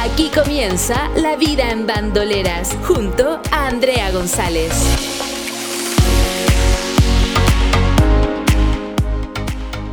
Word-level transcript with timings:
Aquí 0.00 0.30
comienza 0.30 1.08
La 1.16 1.36
Vida 1.36 1.70
en 1.70 1.86
Bandoleras, 1.86 2.76
junto 2.86 3.40
a 3.50 3.68
Andrea 3.68 4.10
González. 4.10 5.13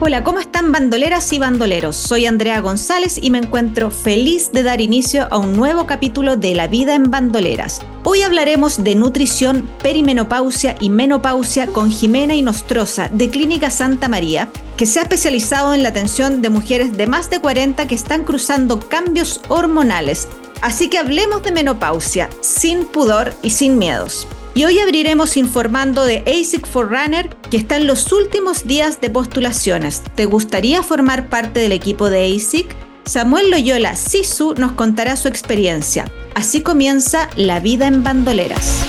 Hola, 0.03 0.23
¿cómo 0.23 0.39
están 0.39 0.71
bandoleras 0.71 1.31
y 1.31 1.37
bandoleros? 1.37 1.95
Soy 1.95 2.25
Andrea 2.25 2.59
González 2.59 3.19
y 3.21 3.29
me 3.29 3.37
encuentro 3.37 3.91
feliz 3.91 4.51
de 4.51 4.63
dar 4.63 4.81
inicio 4.81 5.27
a 5.29 5.37
un 5.37 5.55
nuevo 5.55 5.85
capítulo 5.85 6.37
de 6.37 6.55
La 6.55 6.65
vida 6.65 6.95
en 6.95 7.11
bandoleras. 7.11 7.81
Hoy 8.03 8.23
hablaremos 8.23 8.83
de 8.83 8.95
nutrición, 8.95 9.69
perimenopausia 9.83 10.75
y 10.79 10.89
menopausia 10.89 11.67
con 11.67 11.91
Jimena 11.91 12.33
Inostroza 12.33 13.09
de 13.09 13.29
Clínica 13.29 13.69
Santa 13.69 14.07
María, 14.07 14.49
que 14.75 14.87
se 14.87 14.97
ha 14.97 15.03
especializado 15.03 15.75
en 15.75 15.83
la 15.83 15.89
atención 15.89 16.41
de 16.41 16.49
mujeres 16.49 16.97
de 16.97 17.05
más 17.05 17.29
de 17.29 17.39
40 17.39 17.87
que 17.87 17.93
están 17.93 18.23
cruzando 18.23 18.79
cambios 18.79 19.39
hormonales. 19.49 20.27
Así 20.61 20.89
que 20.89 20.97
hablemos 20.97 21.43
de 21.43 21.51
menopausia, 21.51 22.27
sin 22.41 22.85
pudor 22.85 23.35
y 23.43 23.51
sin 23.51 23.77
miedos. 23.77 24.27
Y 24.53 24.65
hoy 24.65 24.79
abriremos 24.79 25.37
informando 25.37 26.03
de 26.03 26.23
ASIC 26.27 26.67
for 26.67 26.89
Runner, 26.89 27.29
que 27.49 27.55
está 27.55 27.77
en 27.77 27.87
los 27.87 28.11
últimos 28.11 28.67
días 28.67 28.99
de 28.99 29.09
postulaciones. 29.09 30.01
¿Te 30.15 30.25
gustaría 30.25 30.83
formar 30.83 31.29
parte 31.29 31.61
del 31.61 31.71
equipo 31.71 32.09
de 32.09 32.35
ASIC? 32.35 32.75
Samuel 33.05 33.49
Loyola 33.49 33.95
Sisu 33.95 34.53
nos 34.55 34.73
contará 34.73 35.15
su 35.15 35.29
experiencia. 35.29 36.11
Así 36.35 36.61
comienza 36.61 37.29
La 37.37 37.61
vida 37.61 37.87
en 37.87 38.03
bandoleras. 38.03 38.83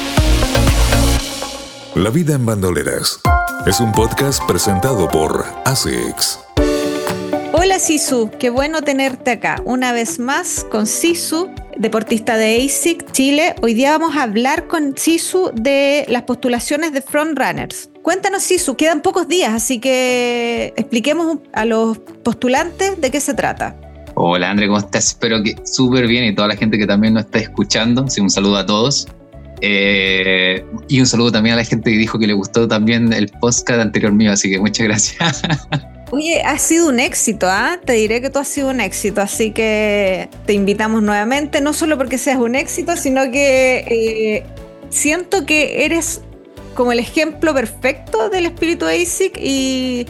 La 1.95 2.11
vida 2.11 2.35
en 2.35 2.45
bandoleras 2.45 3.21
es 3.65 3.79
un 3.79 3.93
podcast 3.93 4.43
presentado 4.47 5.09
por 5.09 5.45
ASICS. 5.65 6.41
Hola 7.53 7.79
Sisu, 7.79 8.31
qué 8.41 8.51
bueno 8.51 8.83
tenerte 8.83 9.31
acá. 9.31 9.63
Una 9.65 9.93
vez 9.93 10.19
más 10.19 10.67
con 10.69 10.87
Sisu 10.89 11.51
deportista 11.77 12.37
de 12.37 12.65
ASIC 12.65 13.11
Chile. 13.13 13.55
Hoy 13.63 13.75
día 13.75 13.97
vamos 13.97 14.17
a 14.17 14.23
hablar 14.23 14.67
con 14.67 14.97
Sisu 14.97 15.51
de 15.55 16.05
las 16.09 16.23
postulaciones 16.23 16.93
de 16.93 17.03
Frontrunners. 17.03 17.91
Cuéntanos, 18.03 18.43
Sisu, 18.43 18.77
quedan 18.77 19.03
pocos 19.03 19.29
días, 19.29 19.53
así 19.53 19.79
que 19.79 20.75
expliquemos 20.77 21.39
a 21.53 21.65
los 21.65 21.99
postulantes 21.99 23.01
de 23.01 23.11
qué 23.11 23.21
se 23.21 23.35
trata. 23.35 23.77
Hola, 24.15 24.51
André, 24.51 24.67
¿cómo 24.67 24.79
estás? 24.79 25.07
Espero 25.07 25.43
que 25.43 25.57
súper 25.65 26.07
bien 26.07 26.25
y 26.25 26.35
toda 26.35 26.49
la 26.49 26.57
gente 26.57 26.77
que 26.79 26.87
también 26.87 27.15
nos 27.15 27.25
está 27.25 27.39
escuchando. 27.39 28.05
Un 28.19 28.31
saludo 28.31 28.57
a 28.57 28.67
todos. 28.67 29.09
Eh, 29.61 30.65
y 30.89 31.01
un 31.01 31.07
saludo 31.07 31.31
también 31.33 31.55
a 31.55 31.57
la 31.57 31.65
gente 31.65 31.91
que 31.91 31.97
dijo 31.97 32.19
que 32.19 32.27
le 32.27 32.33
gustó 32.33 32.67
también 32.67 33.13
el 33.13 33.29
podcast 33.29 33.81
anterior 33.81 34.13
mío, 34.13 34.33
así 34.33 34.51
que 34.51 34.59
muchas 34.59 34.87
gracias. 34.87 35.43
Oye, 36.15 36.43
ha 36.43 36.59
sido 36.59 36.91
un 36.91 37.01
éxito, 37.01 37.47
¿ah? 37.49 37.79
Te 37.83 37.95
diré 37.95 38.21
que 38.21 38.29
tú 38.29 38.39
has 38.39 38.47
sido 38.47 38.69
un 38.69 38.83
éxito, 38.83 39.23
así 39.23 39.51
que 39.51 40.29
te 40.45 40.53
invitamos 40.53 41.03
nuevamente, 41.03 41.63
no 41.63 41.73
solo 41.73 41.97
porque 41.97 42.19
seas 42.19 42.37
un 42.37 42.55
éxito, 42.55 42.99
sino 42.99 43.31
que 43.31 43.79
eh, 43.89 44.45
siento 44.91 45.47
que 45.47 45.87
eres 45.87 46.21
como 46.75 46.93
el 46.93 46.99
ejemplo 46.99 47.55
perfecto 47.55 48.29
del 48.29 48.45
espíritu 48.45 48.85
ASIC 48.85 49.39
y 49.41 50.07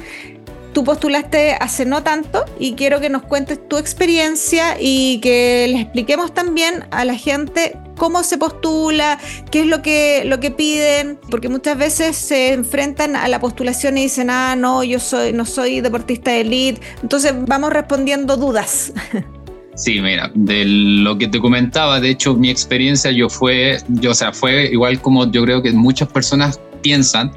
tú 0.72 0.82
postulaste 0.82 1.52
hace 1.52 1.84
no 1.84 2.02
tanto 2.02 2.46
y 2.58 2.74
quiero 2.74 3.00
que 3.00 3.08
nos 3.08 3.22
cuentes 3.22 3.60
tu 3.68 3.78
experiencia 3.78 4.76
y 4.80 5.20
que 5.20 5.68
les 5.70 5.82
expliquemos 5.82 6.34
también 6.34 6.84
a 6.90 7.04
la 7.04 7.14
gente 7.14 7.76
cómo 7.96 8.22
se 8.22 8.38
postula, 8.38 9.18
qué 9.50 9.60
es 9.60 9.66
lo 9.66 9.82
que, 9.82 10.24
lo 10.24 10.40
que 10.40 10.50
piden, 10.50 11.18
porque 11.30 11.48
muchas 11.48 11.78
veces 11.78 12.16
se 12.16 12.52
enfrentan 12.52 13.16
a 13.16 13.28
la 13.28 13.40
postulación 13.40 13.98
y 13.98 14.02
dicen, 14.02 14.30
ah, 14.30 14.56
no, 14.56 14.84
yo 14.84 14.98
soy, 14.98 15.32
no 15.32 15.44
soy 15.44 15.80
deportista 15.80 16.32
de 16.32 16.40
elite. 16.42 16.80
Entonces 17.02 17.34
vamos 17.46 17.72
respondiendo 17.72 18.36
dudas. 18.36 18.92
Sí, 19.74 20.02
mira, 20.02 20.30
de 20.34 20.64
lo 20.66 21.16
que 21.16 21.28
te 21.28 21.40
comentaba, 21.40 21.98
de 21.98 22.10
hecho 22.10 22.34
mi 22.34 22.50
experiencia 22.50 23.10
yo 23.10 23.30
fue, 23.30 23.78
yo, 23.88 24.10
o 24.10 24.14
sea, 24.14 24.30
fue 24.30 24.66
igual 24.70 25.00
como 25.00 25.30
yo 25.30 25.42
creo 25.44 25.62
que 25.62 25.72
muchas 25.72 26.08
personas 26.08 26.60
piensan, 26.82 27.32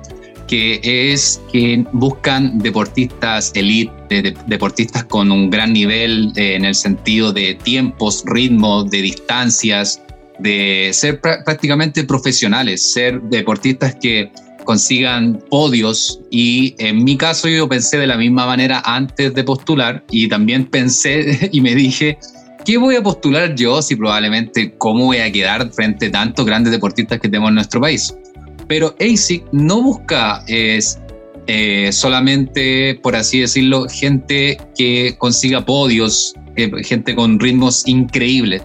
que 0.47 0.81
es 0.83 1.41
que 1.51 1.85
buscan 1.93 2.59
deportistas 2.59 3.51
elite, 3.55 4.35
deportistas 4.47 5.05
con 5.05 5.31
un 5.31 5.49
gran 5.49 5.73
nivel 5.73 6.33
eh, 6.35 6.55
en 6.55 6.65
el 6.65 6.75
sentido 6.75 7.31
de 7.31 7.55
tiempos, 7.55 8.23
ritmos, 8.25 8.89
de 8.89 9.01
distancias, 9.01 10.01
de 10.39 10.89
ser 10.93 11.21
prácticamente 11.21 12.03
profesionales, 12.03 12.91
ser 12.91 13.21
deportistas 13.21 13.95
que 13.95 14.31
consigan 14.65 15.39
podios 15.49 16.19
y 16.31 16.75
en 16.79 17.03
mi 17.03 17.17
caso 17.17 17.47
yo 17.47 17.69
pensé 17.69 17.97
de 17.97 18.07
la 18.07 18.17
misma 18.17 18.45
manera 18.45 18.81
antes 18.83 19.33
de 19.33 19.43
postular 19.43 20.03
y 20.11 20.27
también 20.27 20.65
pensé 20.65 21.49
y 21.53 21.61
me 21.61 21.75
dije, 21.75 22.17
¿qué 22.65 22.77
voy 22.77 22.95
a 22.95 23.03
postular 23.03 23.55
yo 23.55 23.81
si 23.81 23.95
probablemente 23.95 24.73
cómo 24.77 25.05
voy 25.05 25.17
a 25.17 25.31
quedar 25.31 25.71
frente 25.71 26.07
a 26.07 26.11
tantos 26.11 26.45
grandes 26.45 26.73
deportistas 26.73 27.19
que 27.19 27.29
tenemos 27.29 27.49
en 27.49 27.55
nuestro 27.55 27.79
país? 27.79 28.13
Pero 28.67 28.95
ASIC 28.99 29.45
no 29.51 29.81
busca 29.81 30.43
es, 30.47 30.99
eh, 31.45 31.91
solamente, 31.91 32.99
por 33.03 33.15
así 33.15 33.41
decirlo, 33.41 33.87
gente 33.87 34.57
que 34.75 35.15
consiga 35.19 35.63
podios, 35.63 36.33
eh, 36.55 36.71
gente 36.83 37.13
con 37.13 37.39
ritmos 37.39 37.87
increíbles, 37.87 38.63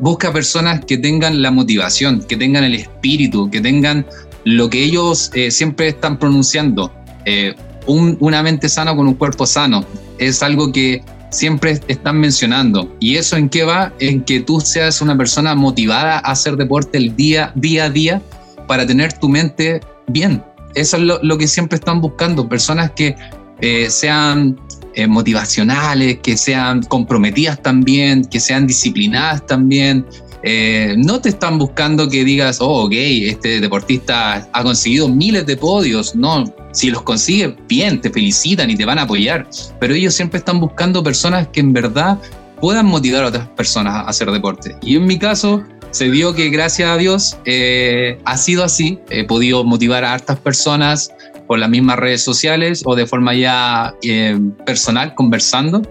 busca 0.00 0.32
personas 0.32 0.84
que 0.84 0.98
tengan 0.98 1.42
la 1.42 1.50
motivación, 1.50 2.22
que 2.22 2.36
tengan 2.36 2.64
el 2.64 2.74
espíritu, 2.74 3.50
que 3.50 3.60
tengan 3.60 4.06
lo 4.44 4.70
que 4.70 4.82
ellos 4.82 5.30
eh, 5.34 5.50
siempre 5.50 5.88
están 5.88 6.18
pronunciando. 6.18 6.92
Eh, 7.24 7.54
una 7.86 8.42
mente 8.42 8.68
sana 8.68 8.94
con 8.94 9.08
un 9.08 9.14
cuerpo 9.14 9.46
sano. 9.46 9.84
Es 10.18 10.42
algo 10.42 10.70
que 10.72 11.02
siempre 11.30 11.80
están 11.88 12.18
mencionando. 12.18 12.94
¿Y 13.00 13.16
eso 13.16 13.36
en 13.36 13.48
qué 13.48 13.64
va? 13.64 13.92
En 13.98 14.22
que 14.22 14.40
tú 14.40 14.60
seas 14.60 15.00
una 15.00 15.16
persona 15.16 15.54
motivada 15.54 16.16
a 16.18 16.32
hacer 16.32 16.56
deporte 16.56 16.98
el 16.98 17.16
día, 17.16 17.52
día 17.54 17.84
a 17.84 17.90
día 17.90 18.22
para 18.66 18.86
tener 18.86 19.14
tu 19.14 19.28
mente 19.28 19.80
bien. 20.06 20.42
Eso 20.74 20.98
es 20.98 21.02
lo, 21.02 21.38
que 21.38 21.48
siempre 21.48 21.76
están 21.76 22.00
buscando. 22.00 22.48
Personas 22.48 22.90
que 22.92 23.16
eh, 23.60 23.88
sean 23.88 24.60
eh, 24.98 25.06
motivacionales, 25.06 26.18
que 26.18 26.36
sean 26.36 26.82
comprometidas 26.82 27.62
también, 27.62 28.24
que 28.24 28.40
sean 28.40 28.66
disciplinadas 28.66 29.46
también. 29.46 30.04
Eh, 30.42 30.96
no 30.98 31.20
te 31.20 31.28
están 31.28 31.56
buscando 31.56 32.08
que 32.08 32.24
digas, 32.24 32.60
oh, 32.60 32.86
ok, 32.86 32.94
este 32.94 33.60
deportista 33.60 34.48
ha 34.52 34.62
conseguido 34.64 35.08
miles 35.08 35.46
de 35.46 35.56
podios. 35.56 36.16
No, 36.16 36.52
si 36.72 36.90
los 36.90 37.02
consigue, 37.02 37.56
bien, 37.68 38.00
te 38.00 38.10
felicitan 38.10 38.70
y 38.70 38.74
te 38.76 38.84
van 38.84 38.98
a 38.98 39.02
apoyar. 39.02 39.48
Pero 39.78 39.94
ellos 39.94 40.14
siempre 40.14 40.38
están 40.38 40.58
buscando 40.58 41.00
personas 41.00 41.46
que 41.46 41.60
en 41.60 41.72
verdad 41.72 42.18
puedan 42.60 42.86
motivar 42.86 43.22
a 43.22 43.28
otras 43.28 43.46
personas 43.50 43.94
a 43.94 44.00
hacer 44.00 44.28
deporte. 44.32 44.76
Y 44.82 44.96
en 44.96 45.06
mi 45.06 45.16
caso, 45.16 45.62
se 45.92 46.08
vio 46.08 46.34
que 46.34 46.50
gracias 46.50 46.90
a 46.90 46.96
Dios 46.96 47.38
eh, 47.44 48.18
ha 48.24 48.36
sido 48.36 48.64
así. 48.64 48.98
He 49.10 49.22
podido 49.22 49.62
motivar 49.62 50.04
a 50.04 50.14
hartas 50.14 50.40
personas 50.40 51.12
por 51.48 51.58
las 51.58 51.70
mismas 51.70 51.98
redes 51.98 52.22
sociales 52.22 52.82
o 52.84 52.94
de 52.94 53.06
forma 53.06 53.34
ya 53.34 53.94
eh, 54.02 54.38
personal, 54.64 55.14
conversando. 55.14 55.82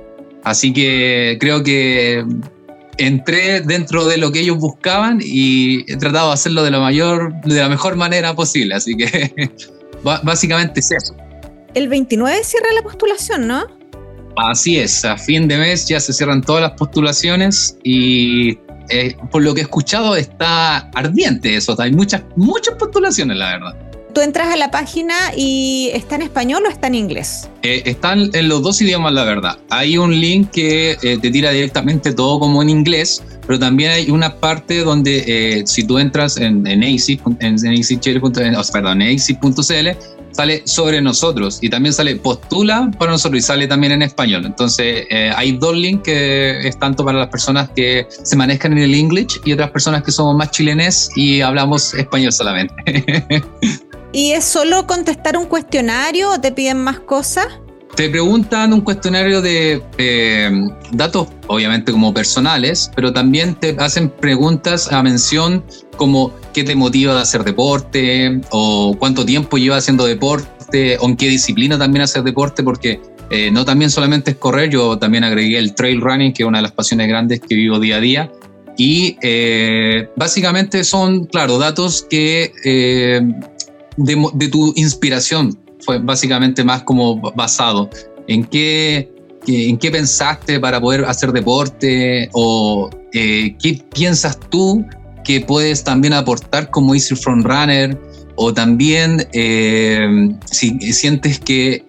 Así 0.44 0.72
que 0.72 1.38
creo 1.42 1.64
que 1.64 2.24
entré 2.98 3.62
dentro 3.62 4.06
de 4.06 4.18
lo 4.18 4.32
que 4.32 4.40
ellos 4.40 4.58
buscaban 4.58 5.20
y 5.22 5.92
he 5.92 5.98
tratado 5.98 6.28
de 6.28 6.36
hacerlo 6.36 6.64
de 6.64 6.72
la 6.72 6.80
mayor, 6.80 7.34
de 7.42 7.56
la 7.56 7.68
mejor 7.68 7.96
manera 7.96 8.36
posible. 8.36 8.76
Así 8.76 8.96
que 8.96 9.52
básicamente 10.24 10.80
es 10.80 10.92
eso. 10.92 11.16
El 11.74 11.90
29 11.90 12.44
cierra 12.44 12.68
la 12.74 12.84
postulación, 12.84 13.48
¿no? 13.48 13.66
Así 14.38 14.78
es, 14.78 15.04
a 15.04 15.18
fin 15.18 15.48
de 15.48 15.58
mes 15.58 15.88
ya 15.88 16.00
se 16.00 16.14
cierran 16.14 16.44
todas 16.44 16.62
las 16.62 16.72
postulaciones 16.74 17.76
y 17.84 18.52
eh, 18.90 19.16
por 19.32 19.42
lo 19.42 19.56
que 19.56 19.62
he 19.62 19.64
escuchado 19.64 20.16
está 20.16 20.78
ardiente 20.92 21.56
eso, 21.56 21.76
hay 21.80 21.92
muchas, 21.92 22.22
muchas 22.36 22.76
postulaciones, 22.76 23.36
la 23.36 23.54
verdad 23.54 23.87
tú 24.18 24.24
entras 24.24 24.52
a 24.52 24.56
la 24.56 24.72
página 24.72 25.14
y 25.38 25.92
está 25.94 26.16
en 26.16 26.24
español 26.24 26.64
o 26.66 26.72
está 26.72 26.88
en 26.88 26.96
inglés. 26.96 27.48
Eh, 27.62 27.84
están 27.86 28.32
en 28.34 28.50
los 28.50 28.64
dos 28.64 28.82
idiomas, 28.82 29.14
la 29.14 29.24
verdad. 29.24 29.60
Hay 29.70 29.96
un 30.00 30.20
link 30.20 30.50
que 30.50 30.98
eh, 31.04 31.20
te 31.22 31.30
tira 31.30 31.52
directamente 31.52 32.14
todo 32.14 32.40
como 32.40 32.64
en 32.64 32.72
inglés, 32.72 33.22
pero 33.46 33.60
también 33.60 33.92
hay 33.92 34.10
una 34.10 34.34
parte 34.38 34.84
donde 34.84 35.24
eh, 35.28 35.68
si 35.68 35.84
tú 35.84 36.00
entras 36.00 36.38
en, 36.38 36.66
en 36.66 36.84
AC, 36.84 37.22
en, 37.42 37.64
en 37.64 38.56
perdón, 38.74 39.02
sale 40.32 40.62
sobre 40.66 41.02
nosotros 41.02 41.60
y 41.62 41.70
también 41.70 41.94
sale 41.94 42.16
postula 42.16 42.92
para 42.98 43.12
nosotros 43.12 43.40
y 43.40 43.42
sale 43.44 43.68
también 43.68 43.94
en 43.94 44.02
español. 44.04 44.46
Entonces 44.46 45.06
eh, 45.10 45.32
hay 45.36 45.54
dos 45.54 45.76
links 45.76 46.04
que 46.04 46.68
es 46.68 46.78
tanto 46.80 47.04
para 47.06 47.20
las 47.20 47.30
personas 47.30 47.70
que 47.76 48.08
se 48.10 48.36
manejan 48.36 48.74
en 48.74 48.80
el 48.80 48.94
English 48.94 49.40
y 49.46 49.54
otras 49.54 49.72
personas 49.72 50.04
que 50.04 50.12
somos 50.12 50.36
más 50.36 50.52
chilenes 50.52 51.10
y 51.16 51.42
hablamos 51.42 51.94
español 51.94 52.32
solamente. 52.32 52.74
¿Y 54.14 54.32
es 54.32 54.46
solo 54.46 54.88
contestar 54.88 55.38
un 55.38 55.46
cuestionario 55.46 56.32
o 56.32 56.40
te 56.40 56.52
piden 56.52 56.78
más 56.78 57.00
cosas? 57.00 57.48
Te 57.96 58.10
preguntan 58.10 58.74
un 58.74 58.82
cuestionario 58.82 59.42
de 59.42 59.82
eh, 59.98 60.52
datos, 60.92 61.28
obviamente 61.48 61.92
como 61.92 62.14
personales, 62.14 62.92
pero 62.96 63.12
también 63.12 63.56
te 63.56 63.76
hacen 63.80 64.10
preguntas 64.10 64.92
a 64.94 65.02
mención 65.02 65.64
como 65.98 66.32
qué 66.54 66.64
te 66.64 66.76
motiva 66.76 67.18
a 67.18 67.22
hacer 67.22 67.44
deporte 67.44 68.40
o 68.52 68.96
cuánto 69.00 69.26
tiempo 69.26 69.58
llevas 69.58 69.80
haciendo 69.80 70.06
deporte 70.06 70.98
o 71.00 71.08
en 71.08 71.18
qué 71.18 71.28
disciplina 71.28 71.78
también 71.80 72.04
hacer 72.04 72.24
deporte, 72.24 72.62
porque 72.62 73.02
eh, 73.32 73.50
no 73.52 73.66
también 73.66 73.90
solamente 73.90 74.32
es 74.32 74.38
correr, 74.38 74.70
yo 74.70 75.00
también 75.00 75.24
agregué 75.24 75.58
el 75.58 75.74
trail 75.74 76.00
running, 76.00 76.34
que 76.34 76.44
es 76.44 76.48
una 76.48 76.60
de 76.60 76.64
las 76.64 76.74
pasiones 76.74 77.08
grandes 77.08 77.40
que 77.42 77.56
vivo 77.56 77.80
día 77.80 77.98
a 77.98 78.00
día. 78.00 78.32
Y 78.78 79.18
eh, 79.24 80.08
básicamente 80.16 80.84
son, 80.84 81.26
claro, 81.26 81.58
datos 81.58 82.06
que 82.08 82.52
de, 83.98 84.30
de 84.34 84.48
tu 84.48 84.74
inspiración, 84.76 85.58
fue 85.80 86.00
básicamente 86.00 86.64
más 86.64 86.84
como 86.84 87.20
basado 87.34 87.90
en 88.28 88.44
qué, 88.44 89.10
en 89.48 89.78
qué 89.78 89.92
pensaste 89.92 90.60
para 90.60 90.80
poder 90.82 91.06
hacer 91.06 91.32
deporte 91.32 92.30
o 92.34 92.90
eh, 93.14 93.56
qué 93.62 93.82
piensas 93.94 94.40
tú 94.50 94.86
que 95.24 95.42
puedes 95.42 95.84
también 95.84 96.14
aportar 96.14 96.70
como 96.70 96.94
Easy 96.94 97.16
Front 97.16 97.46
Runner 97.46 97.98
o 98.36 98.54
también 98.54 99.28
eh, 99.34 100.36
si 100.52 100.78
sientes 100.94 101.40
que 101.40 101.84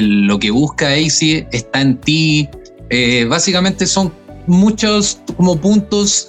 lo 0.00 0.38
que 0.38 0.50
busca 0.50 0.96
Easy 0.96 1.44
está 1.50 1.80
en 1.80 1.98
ti. 1.98 2.48
Eh, 2.90 3.26
básicamente 3.28 3.86
son 3.86 4.12
muchos 4.46 5.20
como 5.36 5.60
puntos, 5.60 6.28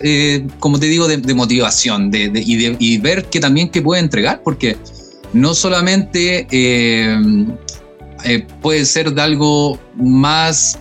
como 0.59 0.77
te 0.77 0.87
digo, 0.87 1.07
de, 1.07 1.33
motivación 1.33 2.11
de, 2.11 2.31
y, 2.35 2.75
y, 2.79 2.97
ver 2.97 3.25
que 3.25 3.39
también 3.39 3.69
que 3.69 3.81
puede 3.81 4.01
entregar, 4.01 4.41
porque 4.43 4.75
no 5.33 5.53
solamente 5.53 6.47
eh, 6.51 7.17
eh, 8.23 8.45
puede 8.61 8.85
ser 8.85 9.13
de 9.13 9.21
algo 9.21 9.79
más, 9.95 10.79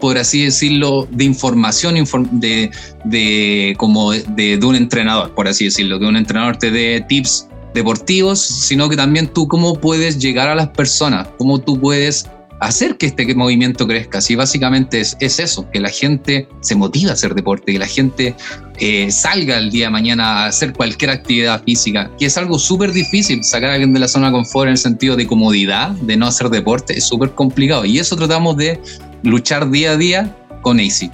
por 0.00 0.18
así 0.18 0.44
decirlo, 0.44 1.08
de 1.10 1.24
información, 1.24 1.94
de, 2.32 3.74
como 3.76 4.12
de, 4.12 4.56
de, 4.58 4.66
un 4.66 4.76
entrenador, 4.76 5.34
por 5.34 5.48
así 5.48 5.66
decirlo, 5.66 5.98
que 5.98 6.06
un 6.06 6.16
entrenador 6.16 6.56
te 6.56 6.70
dé 6.70 7.04
tips 7.08 7.48
deportivos, 7.74 8.40
sino 8.40 8.88
que 8.88 8.96
también 8.96 9.28
tú 9.28 9.48
cómo 9.48 9.74
puedes 9.74 10.18
llegar 10.18 10.48
a 10.48 10.54
las 10.54 10.68
personas, 10.68 11.28
cómo 11.38 11.60
tú 11.60 11.80
puedes 11.80 12.26
hacer 12.60 12.98
que 12.98 13.06
este 13.06 13.34
movimiento 13.34 13.86
crezca. 13.86 14.18
Así 14.18 14.34
básicamente 14.34 15.00
es, 15.00 15.16
es 15.20 15.38
eso, 15.38 15.68
que 15.70 15.80
la 15.80 15.88
gente 15.88 16.48
se 16.60 16.74
motiva 16.74 17.10
a 17.10 17.14
hacer 17.14 17.34
deporte, 17.34 17.72
que 17.72 17.78
la 17.78 17.86
gente 17.86 18.34
eh, 18.80 19.10
salga 19.10 19.58
el 19.58 19.70
día 19.70 19.86
de 19.86 19.90
mañana 19.90 20.44
a 20.44 20.46
hacer 20.46 20.72
cualquier 20.72 21.10
actividad 21.10 21.62
física, 21.62 22.10
que 22.18 22.26
es 22.26 22.36
algo 22.36 22.58
súper 22.58 22.92
difícil, 22.92 23.44
sacar 23.44 23.70
a 23.70 23.72
alguien 23.74 23.92
de 23.92 24.00
la 24.00 24.08
zona 24.08 24.28
de 24.28 24.32
confort 24.32 24.66
en 24.66 24.72
el 24.72 24.78
sentido 24.78 25.16
de 25.16 25.26
comodidad, 25.26 25.90
de 25.90 26.16
no 26.16 26.26
hacer 26.26 26.48
deporte, 26.48 26.96
es 26.96 27.04
súper 27.04 27.30
complicado. 27.30 27.84
Y 27.84 27.98
eso 27.98 28.16
tratamos 28.16 28.56
de 28.56 28.80
luchar 29.22 29.70
día 29.70 29.92
a 29.92 29.96
día 29.96 30.36
con 30.62 30.80
AC. 30.80 31.10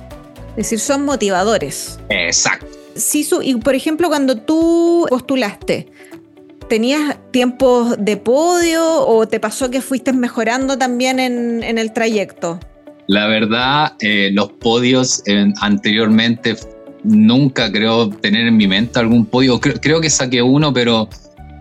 Es 0.50 0.56
decir, 0.56 0.78
son 0.78 1.04
motivadores. 1.04 1.98
Exacto. 2.08 2.66
Sí, 2.94 3.28
y 3.42 3.56
por 3.56 3.74
ejemplo, 3.74 4.08
cuando 4.08 4.36
tú 4.36 5.06
postulaste, 5.10 5.90
¿Tenías 6.68 7.16
tiempos 7.30 7.94
de 7.96 8.16
podio 8.16 9.06
o 9.06 9.28
te 9.28 9.38
pasó 9.38 9.70
que 9.70 9.80
fuiste 9.80 10.12
mejorando 10.12 10.76
también 10.76 11.20
en, 11.20 11.78
el 11.78 11.92
trayecto? 11.92 12.58
La 13.06 13.28
verdad, 13.28 13.92
eh, 14.00 14.30
los 14.32 14.50
podios 14.50 15.22
anteriormente 15.60 16.56
nunca 17.06 17.70
creo 17.70 18.10
tener 18.10 18.46
en 18.46 18.56
mi 18.56 18.66
mente 18.66 18.98
algún 18.98 19.26
podio. 19.26 19.60
Creo, 19.60 20.00
que 20.00 20.10
saqué 20.10 20.42
uno, 20.42 20.72
pero 20.72 21.08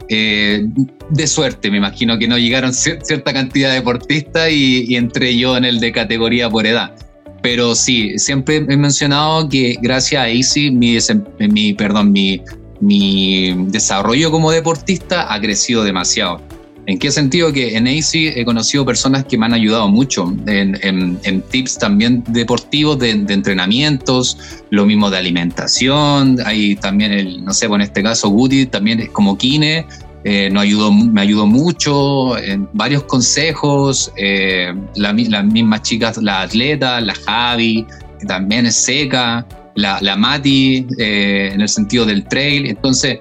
eh, 0.10 0.68
de 1.10 1.28
suerte, 1.28 1.72
me 1.72 1.78
imagino 1.78 2.18
que 2.18 2.28
no 2.28 2.38
llegaron 2.38 2.74
cierta 2.74 3.34
cantidad 3.34 3.70
de 3.70 3.76
deportistas 3.76 4.52
y, 4.52 4.96
entré 4.96 5.38
yo 5.38 5.56
en 5.58 5.66
el 5.66 5.80
de 5.80 5.92
categoría 5.92 6.50
por 6.50 6.66
edad. 6.66 6.96
Pero 7.42 7.76
sí, 7.76 8.18
siempre 8.18 8.58
he 8.58 8.78
mencionado 8.78 9.48
que 9.48 9.78
gracias 9.80 10.24
a 10.24 10.30
Easy, 10.30 10.72
mi, 10.72 10.98
mi, 11.40 11.74
perdón, 11.74 12.12
mi 12.12 12.42
mi 12.80 13.54
desarrollo 13.68 14.32
como 14.32 14.52
deportista 14.52 15.34
ha 15.34 15.40
crecido 15.40 15.84
demasiado. 15.84 16.42
¿En 16.88 17.00
qué 17.00 17.12
sentido? 17.12 17.52
Que 17.52 17.76
en 17.76 17.88
AC 17.88 18.14
he 18.14 18.46
conocido 18.46 18.86
personas 18.86 19.26
que 19.26 19.38
me 19.38 19.48
han 19.48 19.54
ayudado 19.54 19.88
mucho 19.88 20.32
en, 20.46 21.44
tips 21.50 21.80
también 21.80 22.24
deportivos, 22.28 23.00
de, 23.00 23.12
entrenamientos, 23.12 24.38
lo 24.70 24.86
mismo 24.86 25.10
de 25.10 25.18
alimentación. 25.18 26.38
Hay 26.46 26.76
también, 26.76 27.12
el, 27.12 27.44
no 27.44 27.54
sé, 27.54 27.68
pues 27.68 27.80
en 27.80 27.82
este 27.82 28.04
caso, 28.04 28.30
Woody 28.30 28.68
también 28.68 29.00
es 29.00 29.10
como 29.10 29.36
Kine, 29.36 29.88
eh, 30.24 30.50
nos 30.52 30.64
ayudó, 30.64 30.92
me 30.92 31.22
ayudó 31.22 31.48
mucho 31.48 32.38
en 32.38 32.70
varios 32.74 33.04
consejos. 33.04 34.12
Eh, 34.18 34.74
las 34.96 35.14
mismas 35.14 35.82
chicas, 35.82 36.18
la 36.18 36.42
atleta, 36.42 37.02
la 37.02 37.16
Javi, 37.16 37.86
que 38.20 38.26
también 38.28 38.68
es 38.68 38.76
seca 38.76 39.46
la, 39.76 40.00
la 40.02 40.16
Mati 40.16 40.88
eh, 40.98 41.52
en 41.54 41.62
el 41.62 41.70
sentido 41.70 42.06
del 42.06 42.26
trail. 42.26 42.68
Entonces, 42.68 43.20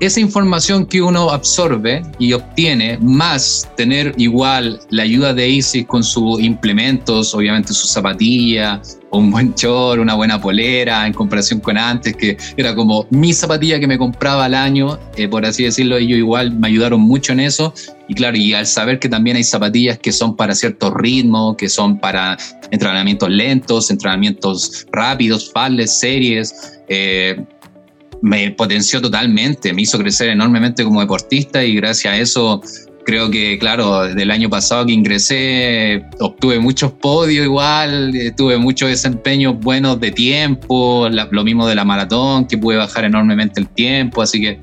esa 0.00 0.20
información 0.20 0.86
que 0.86 1.02
uno 1.02 1.30
absorbe 1.30 2.02
y 2.18 2.32
obtiene, 2.32 2.98
más 3.00 3.68
tener 3.76 4.14
igual 4.16 4.80
la 4.90 5.02
ayuda 5.02 5.34
de 5.34 5.48
ISIS 5.48 5.86
con 5.86 6.04
sus 6.04 6.40
implementos, 6.40 7.34
obviamente 7.34 7.72
sus 7.72 7.90
zapatillas, 7.90 8.98
un 9.10 9.30
buen 9.30 9.54
short, 9.54 10.00
una 10.00 10.14
buena 10.14 10.40
polera, 10.40 11.06
en 11.06 11.12
comparación 11.12 11.60
con 11.60 11.76
antes, 11.76 12.14
que 12.16 12.36
era 12.56 12.74
como 12.74 13.06
mi 13.10 13.32
zapatilla 13.32 13.80
que 13.80 13.86
me 13.86 13.98
compraba 13.98 14.44
al 14.44 14.54
año, 14.54 14.98
eh, 15.16 15.26
por 15.26 15.44
así 15.44 15.64
decirlo, 15.64 15.96
ellos 15.96 16.18
igual 16.18 16.52
me 16.52 16.68
ayudaron 16.68 17.00
mucho 17.00 17.32
en 17.32 17.40
eso. 17.40 17.74
Y 18.06 18.14
claro, 18.14 18.36
y 18.36 18.54
al 18.54 18.66
saber 18.66 18.98
que 18.98 19.08
también 19.08 19.36
hay 19.36 19.44
zapatillas 19.44 19.98
que 19.98 20.12
son 20.12 20.36
para 20.36 20.54
ciertos 20.54 20.94
ritmos, 20.94 21.56
que 21.56 21.68
son 21.68 21.98
para 21.98 22.38
entrenamientos 22.70 23.28
lentos, 23.28 23.90
entrenamientos 23.90 24.86
rápidos, 24.92 25.50
falles, 25.52 25.98
series, 25.98 26.78
eh, 26.88 27.44
me 28.22 28.50
potenció 28.50 29.00
totalmente, 29.00 29.72
me 29.72 29.82
hizo 29.82 29.98
crecer 29.98 30.28
enormemente 30.28 30.84
como 30.84 31.00
deportista 31.00 31.64
y 31.64 31.74
gracias 31.74 32.14
a 32.14 32.16
eso 32.16 32.62
creo 33.08 33.30
que, 33.30 33.58
claro, 33.58 34.02
del 34.02 34.30
año 34.30 34.50
pasado 34.50 34.84
que 34.84 34.92
ingresé, 34.92 36.04
obtuve 36.20 36.58
muchos 36.58 36.92
podios 36.92 37.46
igual, 37.46 38.12
tuve 38.36 38.58
muchos 38.58 38.90
desempeños 38.90 39.58
buenos 39.58 39.98
de 39.98 40.10
tiempo, 40.10 41.08
lo 41.08 41.42
mismo 41.42 41.66
de 41.66 41.74
la 41.74 41.86
maratón, 41.86 42.44
que 42.44 42.58
pude 42.58 42.76
bajar 42.76 43.06
enormemente 43.06 43.60
el 43.60 43.68
tiempo, 43.68 44.20
así 44.20 44.42
que, 44.42 44.60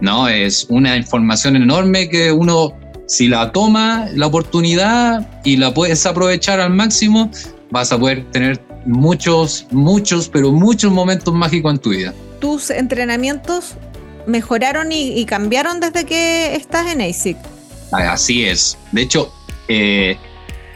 no, 0.00 0.28
es 0.28 0.68
una 0.68 0.96
información 0.96 1.56
enorme 1.56 2.08
que 2.08 2.30
uno, 2.30 2.74
si 3.08 3.26
la 3.26 3.50
toma, 3.50 4.06
la 4.14 4.28
oportunidad 4.28 5.28
y 5.44 5.56
la 5.56 5.74
puedes 5.74 6.06
aprovechar 6.06 6.60
al 6.60 6.70
máximo, 6.70 7.28
vas 7.72 7.90
a 7.90 7.98
poder 7.98 8.24
tener 8.30 8.60
muchos, 8.86 9.66
muchos, 9.72 10.28
pero 10.28 10.52
muchos 10.52 10.92
momentos 10.92 11.34
mágicos 11.34 11.72
en 11.72 11.78
tu 11.80 11.90
vida. 11.90 12.14
¿Tus 12.40 12.70
entrenamientos 12.70 13.74
mejoraron 14.26 14.92
y, 14.92 15.24
cambiaron 15.26 15.80
desde 15.80 16.04
que 16.04 16.54
estás 16.56 16.90
en 16.90 17.02
ASIC? 17.02 17.36
Así 17.92 18.44
es. 18.44 18.78
De 18.92 19.02
hecho, 19.02 19.32
eh, 19.68 20.16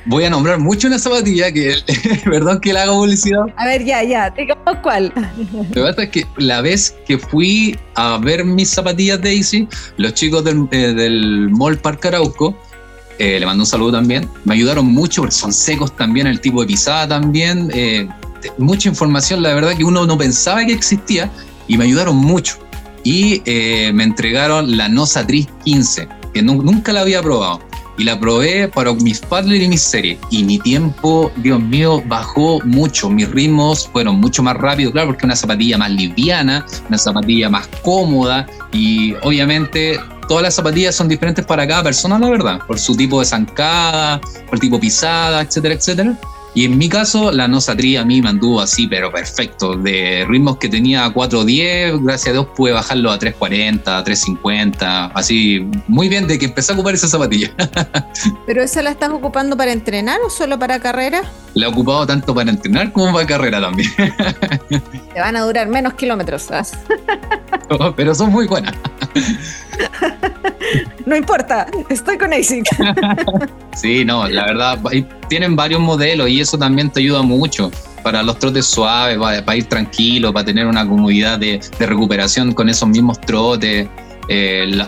voy 0.04 0.24
a 0.24 0.30
nombrar 0.30 0.58
mucho 0.58 0.88
una 0.88 0.98
zapatilla 0.98 1.50
que, 1.52 1.76
perdón 2.24 2.60
que 2.60 2.72
le 2.72 2.80
haga 2.80 2.92
publicidad. 2.92 3.46
A 3.56 3.66
ver, 3.66 3.84
ya, 3.84 4.02
ya, 4.02 4.30
digamos 4.30 4.76
cuál. 4.82 5.12
Lo 5.52 5.74
que 5.74 5.80
pasa 5.80 6.02
es 6.02 6.10
que 6.10 6.26
la 6.36 6.60
vez 6.60 6.94
que 7.06 7.18
fui 7.18 7.78
a 7.94 8.18
ver 8.18 8.44
mis 8.44 8.68
zapatillas 8.70 9.22
Daisy, 9.22 9.66
los 9.96 10.12
chicos 10.14 10.44
del, 10.44 10.68
eh, 10.70 11.48
Mall 11.50 11.78
Park 11.78 12.04
Arauco, 12.06 12.58
eh, 13.18 13.38
le 13.40 13.46
mando 13.46 13.62
un 13.62 13.66
saludo 13.66 13.92
también, 13.92 14.28
me 14.44 14.54
ayudaron 14.54 14.86
mucho 14.86 15.22
porque 15.22 15.34
son 15.34 15.52
secos 15.52 15.96
también, 15.96 16.26
el 16.26 16.40
tipo 16.40 16.60
de 16.60 16.66
pisada 16.66 17.08
también, 17.08 17.70
mucha 18.58 18.88
información, 18.88 19.42
la 19.42 19.54
verdad 19.54 19.74
que 19.76 19.84
uno 19.84 20.04
no 20.04 20.18
pensaba 20.18 20.66
que 20.66 20.72
existía 20.72 21.30
y 21.68 21.78
me 21.78 21.84
ayudaron 21.84 22.16
mucho. 22.16 22.58
Y 23.04 23.42
me 23.92 24.04
entregaron 24.04 24.76
la 24.76 24.88
Nosa 24.88 25.26
Tris 25.26 25.46
15 25.64 26.08
que 26.34 26.42
nunca 26.42 26.92
la 26.92 27.00
había 27.00 27.22
probado. 27.22 27.60
Y 27.96 28.02
la 28.02 28.18
probé 28.18 28.66
para 28.66 28.92
mis 28.92 29.20
paddlers 29.20 29.62
y 29.62 29.68
mis 29.68 29.80
series. 29.80 30.18
Y 30.28 30.42
mi 30.42 30.58
tiempo, 30.58 31.30
Dios 31.36 31.60
mío, 31.60 32.02
bajó 32.06 32.60
mucho. 32.64 33.08
Mis 33.08 33.30
ritmos 33.30 33.88
fueron 33.88 34.16
mucho 34.16 34.42
más 34.42 34.56
rápidos, 34.56 34.92
claro, 34.92 35.08
porque 35.08 35.26
una 35.26 35.36
zapatilla 35.36 35.78
más 35.78 35.92
liviana, 35.92 36.66
una 36.88 36.98
zapatilla 36.98 37.48
más 37.48 37.68
cómoda. 37.82 38.46
Y 38.72 39.14
obviamente 39.22 40.00
todas 40.28 40.42
las 40.42 40.54
zapatillas 40.54 40.96
son 40.96 41.08
diferentes 41.08 41.46
para 41.46 41.68
cada 41.68 41.84
persona, 41.84 42.18
la 42.18 42.30
verdad, 42.30 42.58
por 42.66 42.80
su 42.80 42.96
tipo 42.96 43.20
de 43.20 43.26
zancada, 43.26 44.20
por 44.20 44.54
el 44.54 44.60
tipo 44.60 44.80
pisada, 44.80 45.42
etcétera, 45.42 45.74
etcétera. 45.74 46.18
Y 46.54 46.64
en 46.64 46.78
mi 46.78 46.88
caso, 46.88 47.32
la 47.32 47.48
Nosa 47.48 47.76
Tri 47.76 47.96
a 47.96 48.04
mí 48.04 48.22
me 48.22 48.28
anduvo 48.28 48.60
así, 48.60 48.86
pero 48.86 49.10
perfecto. 49.10 49.76
De 49.76 50.24
ritmos 50.28 50.58
que 50.58 50.68
tenía 50.68 51.04
a 51.04 51.12
4.10, 51.12 52.04
gracias 52.04 52.28
a 52.28 52.32
Dios 52.32 52.46
pude 52.54 52.72
bajarlo 52.72 53.10
a 53.10 53.18
3.40, 53.18 53.82
3.50, 53.82 55.10
así 55.14 55.68
muy 55.88 56.08
bien 56.08 56.28
de 56.28 56.38
que 56.38 56.46
empecé 56.46 56.72
a 56.72 56.74
ocupar 56.76 56.94
esa 56.94 57.08
zapatilla. 57.08 57.50
¿Pero 58.46 58.62
esa 58.62 58.82
la 58.82 58.90
estás 58.90 59.10
ocupando 59.10 59.56
para 59.56 59.72
entrenar 59.72 60.20
o 60.24 60.30
solo 60.30 60.58
para 60.58 60.78
carrera? 60.78 61.22
La 61.54 61.66
he 61.66 61.68
ocupado 61.68 62.06
tanto 62.06 62.34
para 62.34 62.50
entrenar 62.50 62.92
como 62.92 63.12
para 63.12 63.26
carrera 63.26 63.60
también. 63.60 63.90
Te 65.14 65.20
van 65.20 65.36
a 65.36 65.42
durar 65.42 65.68
menos 65.68 65.94
kilómetros. 65.94 66.42
¿sabes? 66.42 66.72
pero 67.96 68.14
son 68.14 68.30
muy 68.30 68.46
buenas. 68.46 68.74
no 71.06 71.16
importa, 71.16 71.66
estoy 71.88 72.18
con 72.18 72.32
ASIC. 72.32 72.66
sí, 73.74 74.04
no, 74.04 74.28
la 74.28 74.46
verdad, 74.46 74.78
tienen 75.28 75.56
varios 75.56 75.80
modelos 75.80 76.28
y 76.28 76.40
eso 76.40 76.58
también 76.58 76.90
te 76.90 77.00
ayuda 77.00 77.22
mucho 77.22 77.70
para 78.02 78.22
los 78.22 78.38
trotes 78.38 78.66
suaves, 78.66 79.18
para, 79.18 79.56
ir 79.56 79.64
tranquilo, 79.64 80.32
para 80.32 80.44
tener 80.44 80.66
una 80.66 80.86
comodidad 80.86 81.38
de, 81.38 81.60
recuperación 81.78 82.52
con 82.52 82.68
esos 82.68 82.88
mismos 82.88 83.20
trotes. 83.20 83.88
Eh, 84.28 84.78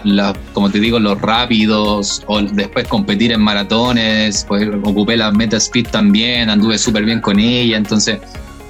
como 0.54 0.70
te 0.70 0.80
digo, 0.80 0.98
los 0.98 1.20
rápidos, 1.20 2.22
o 2.26 2.40
después 2.40 2.88
competir 2.88 3.32
en 3.32 3.40
maratones, 3.40 4.46
pues 4.48 4.66
ocupé 4.82 5.16
la 5.16 5.30
Meta 5.30 5.58
Speed 5.58 5.88
también, 5.88 6.48
anduve 6.48 6.78
súper 6.78 7.04
bien 7.04 7.20
con 7.20 7.38
ella, 7.38 7.76
entonces 7.76 8.18